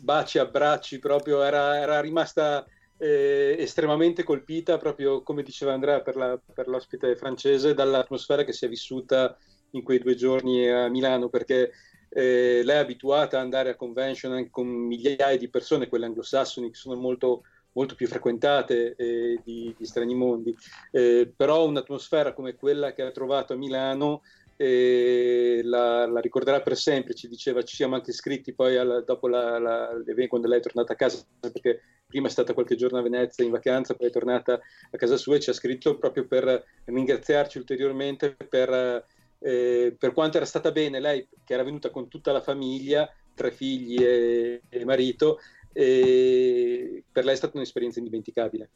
baci, 0.00 0.38
abbracci, 0.38 0.98
proprio 0.98 1.42
era, 1.42 1.78
era 1.78 2.00
rimasta 2.00 2.66
eh, 2.98 3.56
estremamente 3.58 4.22
colpita, 4.22 4.76
proprio 4.76 5.22
come 5.22 5.42
diceva 5.42 5.72
Andrea 5.72 6.00
per, 6.00 6.16
la, 6.16 6.38
per 6.52 6.68
l'ospite 6.68 7.16
francese, 7.16 7.74
dall'atmosfera 7.74 8.44
che 8.44 8.52
si 8.52 8.64
è 8.64 8.68
vissuta 8.68 9.36
in 9.72 9.82
quei 9.82 9.98
due 9.98 10.14
giorni 10.14 10.68
a 10.68 10.88
Milano, 10.88 11.28
perché 11.28 11.72
eh, 12.10 12.62
lei 12.64 12.76
è 12.76 12.80
abituata 12.80 13.36
ad 13.36 13.44
andare 13.44 13.70
a 13.70 13.76
convention 13.76 14.48
con 14.50 14.66
migliaia 14.66 15.36
di 15.36 15.48
persone, 15.48 15.88
quelle 15.88 16.06
anglosassoni 16.06 16.70
che 16.70 16.76
sono 16.76 16.96
molto, 16.96 17.42
molto 17.72 17.94
più 17.94 18.06
frequentate 18.06 18.94
eh, 18.96 19.40
di, 19.44 19.74
di, 19.76 19.84
Strani 19.84 20.14
Mondi, 20.14 20.56
eh, 20.90 21.30
però 21.34 21.66
un'atmosfera 21.66 22.32
come 22.32 22.54
quella 22.54 22.92
che 22.92 23.02
ha 23.02 23.10
trovato 23.10 23.52
a 23.52 23.56
Milano 23.56 24.22
la, 24.58 26.06
la, 26.06 26.20
ricorderà 26.20 26.60
per 26.60 26.76
sempre, 26.76 27.14
ci 27.14 27.28
diceva 27.28 27.62
ci 27.62 27.76
siamo 27.76 27.94
anche 27.94 28.10
iscritti 28.10 28.52
poi 28.54 28.76
alla, 28.76 29.00
dopo 29.00 29.28
la, 29.28 29.58
la, 29.58 29.90
quando 30.26 30.48
lei 30.48 30.58
è 30.58 30.62
tornata 30.62 30.94
a 30.94 30.96
casa, 30.96 31.24
perché 31.38 31.80
prima 32.06 32.26
è 32.26 32.30
stata 32.30 32.54
qualche 32.54 32.74
giorno 32.74 32.98
a 32.98 33.02
Venezia 33.02 33.44
in 33.44 33.50
vacanza, 33.50 33.94
poi 33.94 34.08
è 34.08 34.10
tornata 34.10 34.54
a 34.54 34.96
casa 34.96 35.16
sua 35.16 35.36
e 35.36 35.40
ci 35.40 35.50
ha 35.50 35.54
scritto 35.54 35.96
proprio 35.98 36.26
per 36.26 36.64
ringraziarci 36.84 37.58
ulteriormente 37.58 38.34
per 38.48 39.06
eh, 39.40 39.94
per 39.96 40.12
quanto 40.12 40.36
era 40.36 40.46
stata 40.46 40.72
bene 40.72 41.00
lei, 41.00 41.26
che 41.44 41.54
era 41.54 41.62
venuta 41.62 41.90
con 41.90 42.08
tutta 42.08 42.32
la 42.32 42.40
famiglia, 42.40 43.10
tre 43.34 43.50
figli 43.50 44.02
e, 44.02 44.62
e 44.68 44.84
marito, 44.84 45.38
e 45.72 47.04
per 47.10 47.24
lei 47.24 47.34
è 47.34 47.36
stata 47.36 47.56
un'esperienza 47.56 47.98
indimenticabile. 47.98 48.70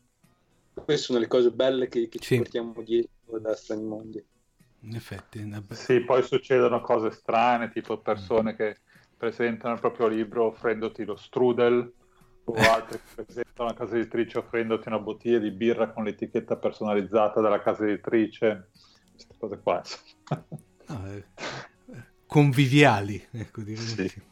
Queste 0.73 1.07
sono 1.07 1.19
le 1.19 1.27
cose 1.27 1.51
belle 1.51 1.89
che, 1.89 2.09
che 2.09 2.19
ci 2.19 2.37
portiamo 2.37 2.81
dietro 2.83 3.39
da 3.39 3.55
Strani 3.55 3.85
Mondi. 3.85 4.25
In 4.83 4.95
effetti, 4.95 5.39
una... 5.39 5.63
sì, 5.71 6.01
poi 6.01 6.23
succedono 6.23 6.81
cose 6.81 7.11
strane, 7.11 7.71
tipo 7.71 7.99
persone 7.99 8.53
mm. 8.53 8.57
che 8.57 8.77
presentano 9.17 9.75
il 9.75 9.81
proprio 9.81 10.09
libro 10.09 10.47
offrendoti 10.47 11.05
lo 11.05 11.15
strudel 11.15 11.93
o 12.45 12.55
altri 12.55 12.99
che 12.99 13.25
presentano 13.25 13.69
una 13.69 13.75
casa 13.75 13.97
editrice 13.97 14.39
offrendoti 14.39 14.89
una 14.89 14.99
bottiglia 14.99 15.39
di 15.39 15.53
birra 15.53 15.93
con 15.93 16.03
l'etichetta 16.03 16.57
personalizzata 16.57 17.41
della 17.41 17.61
casa 17.61 17.85
editrice 17.85 18.71
queste 19.13 19.35
cose 19.39 19.61
qua. 19.61 19.83
No, 20.89 21.13
eh, 21.13 21.25
conviviali, 22.27 23.25
ecco, 23.31 23.63
direi. 23.63 23.77
Sì. 23.77 24.31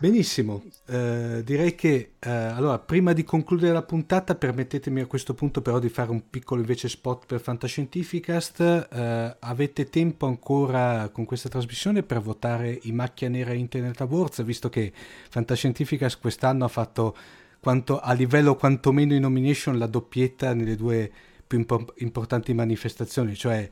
Benissimo, 0.00 0.62
eh, 0.86 1.42
direi 1.44 1.74
che 1.74 2.12
eh, 2.18 2.30
allora 2.30 2.78
prima 2.78 3.12
di 3.12 3.22
concludere 3.22 3.74
la 3.74 3.82
puntata 3.82 4.34
permettetemi 4.34 5.02
a 5.02 5.06
questo 5.06 5.34
punto 5.34 5.60
però 5.60 5.78
di 5.78 5.90
fare 5.90 6.10
un 6.10 6.30
piccolo 6.30 6.62
invece 6.62 6.88
spot 6.88 7.26
per 7.26 7.38
Fantascientificast. 7.38 8.88
Eh, 8.90 9.36
avete 9.38 9.90
tempo 9.90 10.24
ancora 10.24 11.10
con 11.12 11.26
questa 11.26 11.50
trasmissione 11.50 12.02
per 12.02 12.22
votare 12.22 12.78
i 12.84 12.92
Macchia 12.92 13.28
Nera 13.28 13.52
Internet 13.52 14.00
Awards, 14.00 14.42
visto 14.42 14.70
che 14.70 14.90
Fantascientificast 15.28 16.18
quest'anno 16.18 16.64
ha 16.64 16.68
fatto 16.68 17.14
quanto, 17.60 18.00
a 18.00 18.14
livello 18.14 18.56
quantomeno 18.56 19.12
in 19.12 19.20
nomination 19.20 19.76
la 19.76 19.86
doppietta 19.86 20.54
nelle 20.54 20.76
due 20.76 21.12
più 21.46 21.58
impo- 21.58 21.92
importanti 21.98 22.54
manifestazioni, 22.54 23.34
cioè 23.36 23.68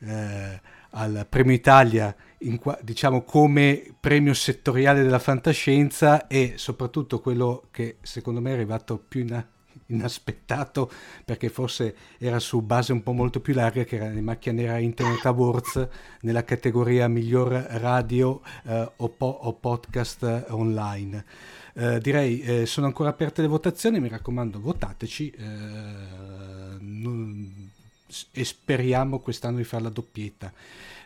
eh, 0.00 0.60
al 0.92 1.26
Premio 1.28 1.54
Italia, 1.54 2.14
in, 2.38 2.58
diciamo 2.82 3.22
come 3.22 3.94
premio 3.98 4.34
settoriale 4.34 5.02
della 5.02 5.18
fantascienza 5.18 6.26
e 6.26 6.54
soprattutto 6.56 7.20
quello 7.20 7.68
che 7.70 7.98
secondo 8.02 8.40
me 8.40 8.50
è 8.50 8.54
arrivato 8.54 8.98
più 8.98 9.20
in, 9.20 9.44
inaspettato 9.86 10.90
perché 11.24 11.48
forse 11.48 11.94
era 12.18 12.38
su 12.38 12.62
base 12.62 12.92
un 12.92 13.02
po' 13.02 13.12
molto 13.12 13.40
più 13.40 13.54
larga 13.54 13.84
che 13.84 13.96
era 13.96 14.08
le 14.08 14.20
macchie 14.20 14.52
nera 14.52 14.78
Internet 14.78 15.24
Awards 15.26 15.88
nella 16.22 16.44
categoria 16.44 17.08
miglior 17.08 17.50
radio 17.52 18.40
eh, 18.64 18.90
o, 18.96 19.08
po- 19.08 19.38
o, 19.42 19.54
podcast 19.54 20.46
online. 20.48 21.24
Eh, 21.74 22.00
direi 22.00 22.40
eh, 22.40 22.66
sono 22.66 22.86
ancora 22.86 23.10
aperte 23.10 23.40
le 23.40 23.48
votazioni, 23.48 24.00
mi 24.00 24.08
raccomando 24.08 24.60
votateci 24.60 25.30
eh, 25.30 26.76
non, 26.80 27.70
e 28.32 28.44
speriamo 28.44 29.18
quest'anno 29.20 29.58
di 29.58 29.64
fare 29.64 29.82
la 29.82 29.88
doppietta. 29.88 30.52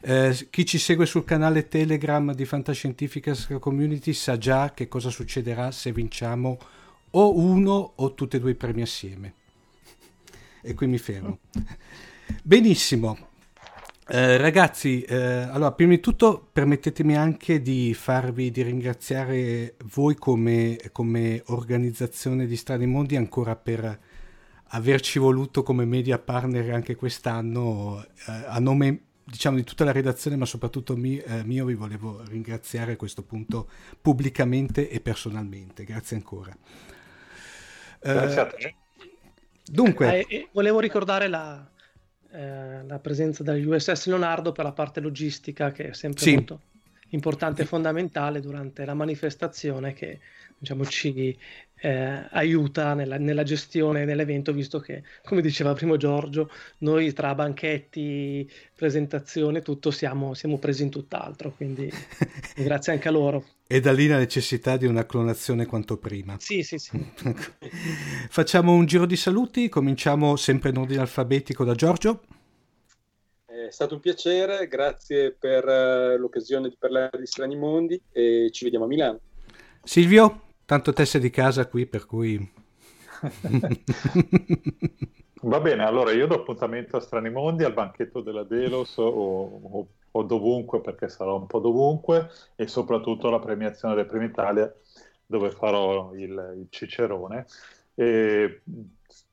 Eh, 0.01 0.49
chi 0.51 0.65
ci 0.65 0.79
segue 0.79 1.07
sul 1.07 1.25
canale 1.25 1.69
Telegram 1.69 2.33
di 2.35 2.45
Fantascientifica 2.45 3.35
Community 3.59 4.13
sa 4.13 4.39
già 4.39 4.73
che 4.73 4.89
cosa 4.89 5.11
succederà 5.11 5.71
se 5.71 5.93
vinciamo 5.93 6.59
o 7.11 7.37
uno 7.37 7.93
o 7.97 8.15
tutti 8.15 8.37
e 8.37 8.41
due 8.41 8.51
i 8.53 8.55
premi 8.55 8.83
assieme. 8.83 9.35
E 10.63 10.75
qui 10.75 10.87
mi 10.87 10.99
fermo. 10.99 11.39
Benissimo. 12.43 13.35
Eh, 14.09 14.37
ragazzi, 14.37 15.03
eh, 15.03 15.17
allora 15.17 15.73
prima 15.73 15.95
di 15.95 16.01
tutto 16.01 16.49
permettetemi 16.53 17.17
anche 17.17 17.61
di 17.61 17.93
farvi 17.93 18.53
di 18.53 18.63
ringraziare 18.63 19.75
voi 19.87 20.15
come, 20.15 20.79
come 20.93 21.43
organizzazione 21.47 22.47
di 22.47 22.55
Strani 22.55 22.87
Mondi 22.87 23.17
ancora 23.17 23.57
per 23.57 23.99
averci 24.69 25.19
voluto 25.19 25.63
come 25.63 25.85
media 25.85 26.19
partner 26.19 26.73
anche 26.73 26.97
quest'anno 26.97 28.05
eh, 28.05 28.33
a 28.47 28.59
nome 28.59 29.01
diciamo 29.23 29.57
di 29.57 29.65
tutta 29.65 29.85
la 29.85 29.93
redazione 29.93 30.37
ma 30.37 30.45
soprattutto 30.45 30.97
mi, 30.97 31.19
eh, 31.19 31.43
mio 31.45 31.65
vi 31.65 31.75
volevo 31.75 32.23
ringraziare 32.29 32.93
a 32.93 32.97
questo 32.97 33.23
punto 33.23 33.69
pubblicamente 34.01 34.89
e 34.89 35.01
personalmente. 35.01 35.85
Grazie 35.85 36.17
ancora. 36.17 36.57
Grazie 38.01 38.41
a 38.41 38.47
te. 38.47 38.75
dunque. 39.65 40.25
Eh, 40.27 40.49
volevo 40.53 40.79
ricordare 40.79 41.27
la, 41.27 41.69
eh, 42.31 42.85
la 42.85 42.99
presenza 43.01 43.43
dell'USS 43.43 44.07
Leonardo 44.07 44.53
per 44.53 44.65
la 44.65 44.73
parte 44.73 45.01
logistica 45.01 45.73
che 45.73 45.89
è 45.89 45.93
sempre 45.93 46.23
sì. 46.23 46.35
molto 46.35 46.61
importante 47.11 47.63
e 47.63 47.67
fondamentale 47.67 48.41
durante 48.41 48.85
la 48.85 48.95
manifestazione 48.95 49.93
che 49.93 50.21
diciamo, 50.59 50.85
ci 50.85 51.37
eh, 51.79 52.27
aiuta 52.31 52.95
nella, 52.95 53.19
nella, 53.19 53.43
gestione 53.43 54.05
dell'evento, 54.05 54.53
visto 54.53 54.81
che, 54.81 55.03
come 55.25 55.43
diceva 55.43 55.75
primo 55.75 55.97
Giorgio, 55.97 56.51
noi 56.79 57.13
tra 57.13 57.35
banchetti, 57.35 58.51
presentazione, 58.75 59.63
tutto 59.63 59.91
siamo, 59.91 60.35
siamo 60.35 60.59
presi 60.59 60.83
in 60.83 60.91
tutt'altro, 60.91 61.53
quindi 61.53 61.91
grazie 62.57 62.93
anche 62.93 63.09
a 63.09 63.11
loro. 63.11 63.45
E 63.67 63.81
da 63.81 63.93
lì 63.93 64.07
la 64.07 64.19
necessità 64.19 64.77
di 64.77 64.87
una 64.87 65.05
clonazione 65.05 65.67
quanto 65.67 65.97
prima. 65.99 66.37
Sì, 66.39 66.63
sì, 66.63 66.79
sì. 66.79 67.05
Facciamo 68.31 68.73
un 68.73 68.87
giro 68.87 69.07
di 69.07 69.17
saluti, 69.17 69.69
cominciamo 69.69 70.37
sempre 70.37 70.71
in 70.71 70.79
ordine 70.79 71.01
alfabetico 71.01 71.65
da 71.65 71.75
Giorgio. 71.75 72.23
È 73.45 73.71
stato 73.71 73.95
un 73.95 74.01
piacere, 74.01 74.69
grazie 74.69 75.33
per 75.33 75.65
uh, 75.65 76.17
l'occasione 76.19 76.69
di 76.69 76.77
parlare 76.79 77.19
di 77.19 77.27
strani 77.27 77.57
mondi 77.57 78.01
e 78.13 78.49
ci 78.53 78.63
vediamo 78.65 78.85
a 78.85 78.89
Milano. 78.89 79.21
Silvio? 79.83 80.46
Tanto 80.67 80.93
te 80.93 81.07
sei 81.07 81.21
di 81.21 81.31
casa 81.31 81.69
qui, 81.69 81.87
per 81.87 82.07
cui... 82.07 82.37
Va 85.43 85.61
bene, 85.61 85.85
allora 85.85 86.11
io 86.11 86.27
do 86.27 86.35
appuntamento 86.35 86.97
a 86.97 87.01
Strani 87.01 87.31
Mondi, 87.31 87.63
al 87.63 87.73
banchetto 87.73 88.21
della 88.21 88.43
Delos 88.43 88.97
o, 88.97 89.07
o, 89.07 89.87
o, 90.11 90.23
dovunque, 90.25 90.81
perché 90.81 91.09
sarò 91.09 91.37
un 91.37 91.47
po' 91.47 91.61
dovunque, 91.61 92.29
e 92.57 92.67
soprattutto 92.67 93.29
alla 93.29 93.39
premiazione 93.39 93.95
del 93.95 94.07
Premio 94.07 94.27
Italia, 94.27 94.75
dove 95.25 95.53
farò 95.53 96.13
il, 96.15 96.55
il 96.59 96.67
Cicerone. 96.69 97.47
E 97.97 98.61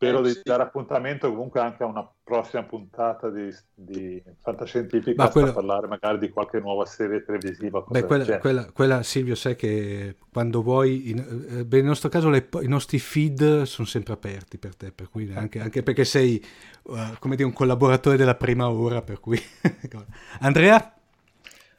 spero 0.03 0.19
eh, 0.19 0.23
di 0.23 0.29
sì. 0.31 0.41
dare 0.43 0.63
appuntamento 0.63 1.29
comunque 1.29 1.59
anche 1.59 1.83
a 1.83 1.85
una 1.85 2.09
prossima 2.23 2.63
puntata 2.63 3.29
di, 3.29 3.53
di 3.73 4.21
Fantascientifica 4.41 5.29
quello... 5.29 5.47
per 5.47 5.55
parlare 5.55 5.87
magari 5.87 6.19
di 6.19 6.29
qualche 6.29 6.59
nuova 6.59 6.85
serie 6.85 7.23
televisiva. 7.23 7.83
Beh, 7.87 8.03
quella, 8.05 8.37
quella, 8.37 8.71
quella, 8.71 9.03
Silvio, 9.03 9.35
sai 9.35 9.55
che 9.55 10.15
quando 10.31 10.61
vuoi, 10.61 11.09
in, 11.09 11.45
eh, 11.49 11.65
beh, 11.65 11.77
nel 11.77 11.85
nostro 11.87 12.09
caso 12.09 12.29
le, 12.29 12.47
i 12.61 12.67
nostri 12.67 12.99
feed 12.99 13.63
sono 13.63 13.87
sempre 13.87 14.13
aperti 14.13 14.57
per 14.57 14.75
te, 14.75 14.91
per 14.91 15.09
cui 15.09 15.31
anche, 15.33 15.59
anche 15.59 15.83
perché 15.83 16.05
sei 16.05 16.43
uh, 16.83 16.97
come 17.19 17.35
dire, 17.35 17.47
un 17.47 17.53
collaboratore 17.53 18.17
della 18.17 18.35
prima 18.35 18.69
ora, 18.69 19.01
per 19.01 19.19
cui... 19.19 19.39
Andrea? 20.39 20.93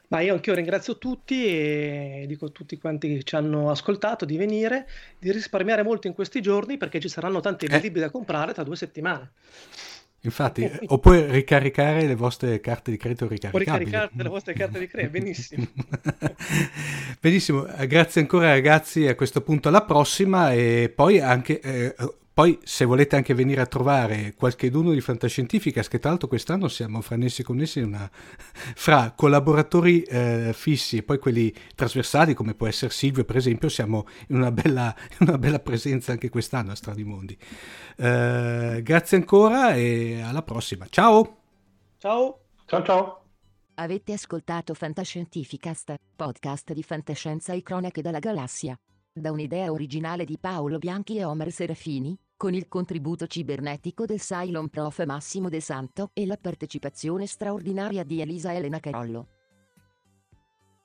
Ma 0.07 0.19
io 0.19 0.33
anch'io 0.33 0.53
ringrazio 0.53 0.97
tutti 0.97 1.45
e 1.45 2.25
dico 2.27 2.45
a 2.45 2.49
tutti 2.49 2.77
quanti 2.77 3.15
che 3.15 3.23
ci 3.23 3.35
hanno 3.35 3.71
ascoltato 3.71 4.25
di 4.25 4.37
venire, 4.37 4.87
di 5.17 5.31
risparmiare 5.31 5.83
molto 5.83 6.07
in 6.07 6.13
questi 6.13 6.41
giorni 6.41 6.77
perché 6.77 6.99
ci 6.99 7.09
saranno 7.09 7.39
tanti 7.39 7.65
eh. 7.65 7.79
libri 7.79 7.99
da 7.99 8.09
comprare 8.09 8.53
tra 8.53 8.63
due 8.63 8.75
settimane. 8.75 9.31
Infatti, 10.21 10.69
oppure 10.87 11.29
ricaricare 11.29 12.05
le 12.05 12.15
vostre 12.15 12.59
carte 12.59 12.89
di 12.89 12.97
credito 12.97 13.27
ricaricabili. 13.27 13.71
O 13.71 13.77
ricaricare 13.77 14.11
le 14.23 14.29
vostre 14.29 14.53
carte 14.53 14.79
di 14.79 14.87
credito, 14.87 15.11
benissimo. 15.11 15.67
benissimo, 17.21 17.67
grazie 17.87 18.21
ancora 18.21 18.49
ragazzi, 18.49 19.07
a 19.07 19.13
questo 19.13 19.41
punto 19.41 19.67
alla 19.67 19.83
prossima 19.83 20.51
e 20.51 20.91
poi 20.93 21.19
anche... 21.19 21.59
Eh, 21.59 21.95
poi, 22.35 22.59
se 22.63 22.83
volete 22.83 23.15
anche 23.15 23.33
venire 23.33 23.61
a 23.61 23.65
trovare 23.65 24.33
qualcheduno 24.35 24.91
di 24.91 24.99
Fantascientifica, 24.99 25.81
che 25.83 25.99
tra 25.99 26.09
l'altro 26.09 26.27
quest'anno 26.27 26.67
siamo 26.67 26.99
fra 26.99 27.15
nessi 27.15 27.43
connessi 27.43 27.79
una, 27.79 28.11
fra 28.11 29.13
collaboratori 29.15 30.01
eh, 30.01 30.51
fissi 30.53 30.97
e 30.97 31.03
poi 31.03 31.17
quelli 31.17 31.53
trasversali, 31.73 32.33
come 32.33 32.53
può 32.53 32.67
essere 32.67 32.91
Silvio, 32.91 33.23
per 33.23 33.37
esempio, 33.37 33.69
siamo 33.69 34.05
in 34.27 34.35
una 34.35 34.51
bella, 34.51 34.93
una 35.21 35.37
bella 35.37 35.59
presenza 35.59 36.11
anche 36.11 36.27
quest'anno 36.27 36.71
a 36.71 36.75
Stradimondi. 36.75 37.37
Eh, 37.95 38.81
grazie 38.83 39.15
ancora 39.15 39.73
e 39.73 40.19
alla 40.19 40.43
prossima. 40.43 40.87
Ciao! 40.89 41.37
Ciao! 41.99 42.39
Ciao 42.65 42.83
ciao! 42.83 43.23
Avete 43.75 44.11
ascoltato 44.11 44.73
Fantascientificast, 44.73 45.95
podcast 46.13 46.73
di 46.73 46.83
fantascienza 46.83 47.53
e 47.53 47.61
cronache 47.61 48.01
dalla 48.01 48.19
galassia. 48.19 48.77
Da 49.17 49.31
un'idea 49.31 49.71
originale 49.71 50.25
di 50.25 50.37
Paolo 50.37 50.77
Bianchi 50.79 51.15
e 51.15 51.23
Omer 51.23 51.49
Serafini, 51.49 52.13
con 52.37 52.53
il 52.53 52.67
contributo 52.67 53.27
cibernetico 53.27 54.05
del 54.05 54.19
Cylon 54.19 54.69
Prof 54.69 55.03
Massimo 55.05 55.49
De 55.49 55.61
Santo 55.61 56.11
e 56.13 56.25
la 56.25 56.37
partecipazione 56.37 57.25
straordinaria 57.25 58.03
di 58.03 58.21
Elisa 58.21 58.53
Elena 58.53 58.79
Carollo. 58.79 59.29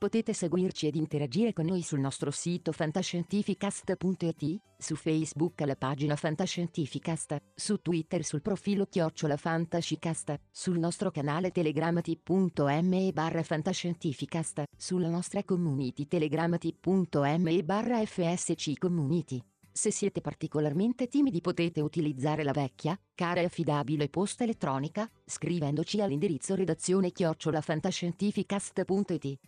Potete 0.00 0.32
seguirci 0.32 0.86
ed 0.86 0.94
interagire 0.94 1.52
con 1.52 1.66
noi 1.66 1.82
sul 1.82 2.00
nostro 2.00 2.30
sito 2.30 2.72
fantascientificast.it, 2.72 4.60
su 4.78 4.94
Facebook 4.96 5.60
alla 5.60 5.76
pagina 5.76 6.16
Fantascientificast, 6.16 7.36
su 7.54 7.82
Twitter 7.82 8.24
sul 8.24 8.40
profilo 8.40 8.86
Chiocciola 8.86 9.36
Fantascicast, 9.36 10.40
sul 10.50 10.78
nostro 10.78 11.10
canale 11.10 11.50
telegramati.me 11.50 13.12
barra 13.12 13.42
Fantascientificast, 13.42 14.62
sulla 14.74 15.10
nostra 15.10 15.44
community 15.44 16.06
telegramati.me 16.06 17.62
barra 17.62 18.02
FSC 18.02 18.78
Community. 18.78 19.44
Se 19.72 19.90
siete 19.90 20.20
particolarmente 20.20 21.06
timidi 21.06 21.40
potete 21.40 21.80
utilizzare 21.80 22.42
la 22.42 22.52
vecchia, 22.52 22.98
cara 23.14 23.40
e 23.40 23.44
affidabile 23.44 24.08
posta 24.08 24.44
elettronica, 24.44 25.08
scrivendoci 25.24 26.00
all'indirizzo 26.00 26.54
redazione 26.54 27.12
chiocciolafantascientificast.it. 27.12 29.38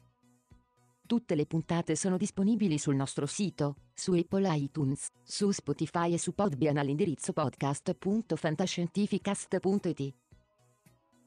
Tutte 1.07 1.35
le 1.35 1.47
puntate 1.47 1.97
sono 1.97 2.16
disponibili 2.16 2.79
sul 2.79 2.95
nostro 2.95 3.27
sito, 3.27 3.77
su 3.93 4.12
Apple 4.12 4.49
iTunes, 4.57 5.09
su 5.23 5.51
Spotify 5.51 6.14
e 6.14 6.18
su 6.18 6.33
Podbean 6.33 6.79
all'indirizzo 6.79 7.33
podcast.fantascientificast.it. 7.33 10.22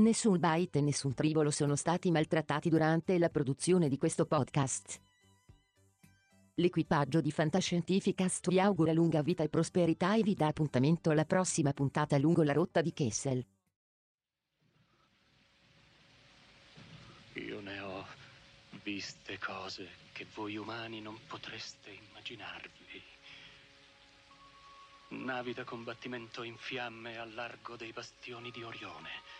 Nessun 0.00 0.38
byte 0.38 0.78
e 0.78 0.80
nessun 0.80 1.12
tribolo 1.12 1.50
sono 1.50 1.76
stati 1.76 2.10
maltrattati 2.10 2.70
durante 2.70 3.18
la 3.18 3.28
produzione 3.28 3.86
di 3.86 3.98
questo 3.98 4.24
podcast. 4.24 4.98
L'equipaggio 6.54 7.20
di 7.20 7.30
Fantascientificast 7.30 8.48
vi 8.48 8.58
augura 8.58 8.94
lunga 8.94 9.20
vita 9.20 9.42
e 9.42 9.50
prosperità 9.50 10.16
e 10.16 10.22
vi 10.22 10.32
dà 10.32 10.46
appuntamento 10.46 11.10
alla 11.10 11.26
prossima 11.26 11.74
puntata 11.74 12.16
lungo 12.16 12.42
la 12.42 12.54
rotta 12.54 12.80
di 12.80 12.94
Kessel. 12.94 13.44
Io 17.34 17.60
ne 17.60 17.80
ho 17.80 18.06
viste 18.82 19.38
cose 19.38 19.86
che 20.12 20.26
voi 20.34 20.56
umani 20.56 21.02
non 21.02 21.18
potreste 21.26 21.90
immaginarvi. 21.90 23.02
Navi 25.08 25.52
da 25.52 25.64
combattimento 25.64 26.42
in 26.42 26.56
fiamme 26.56 27.18
al 27.18 27.34
largo 27.34 27.76
dei 27.76 27.92
bastioni 27.92 28.50
di 28.50 28.62
Orione 28.62 29.39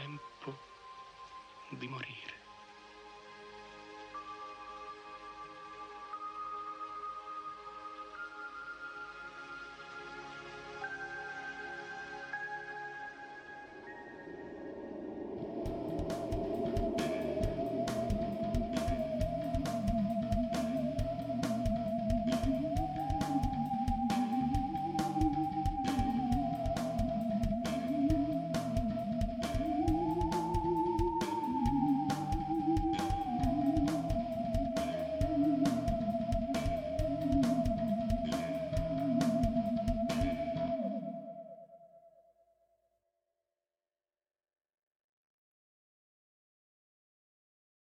Tempo 0.00 0.56
di 1.68 1.86
morire. 1.88 2.39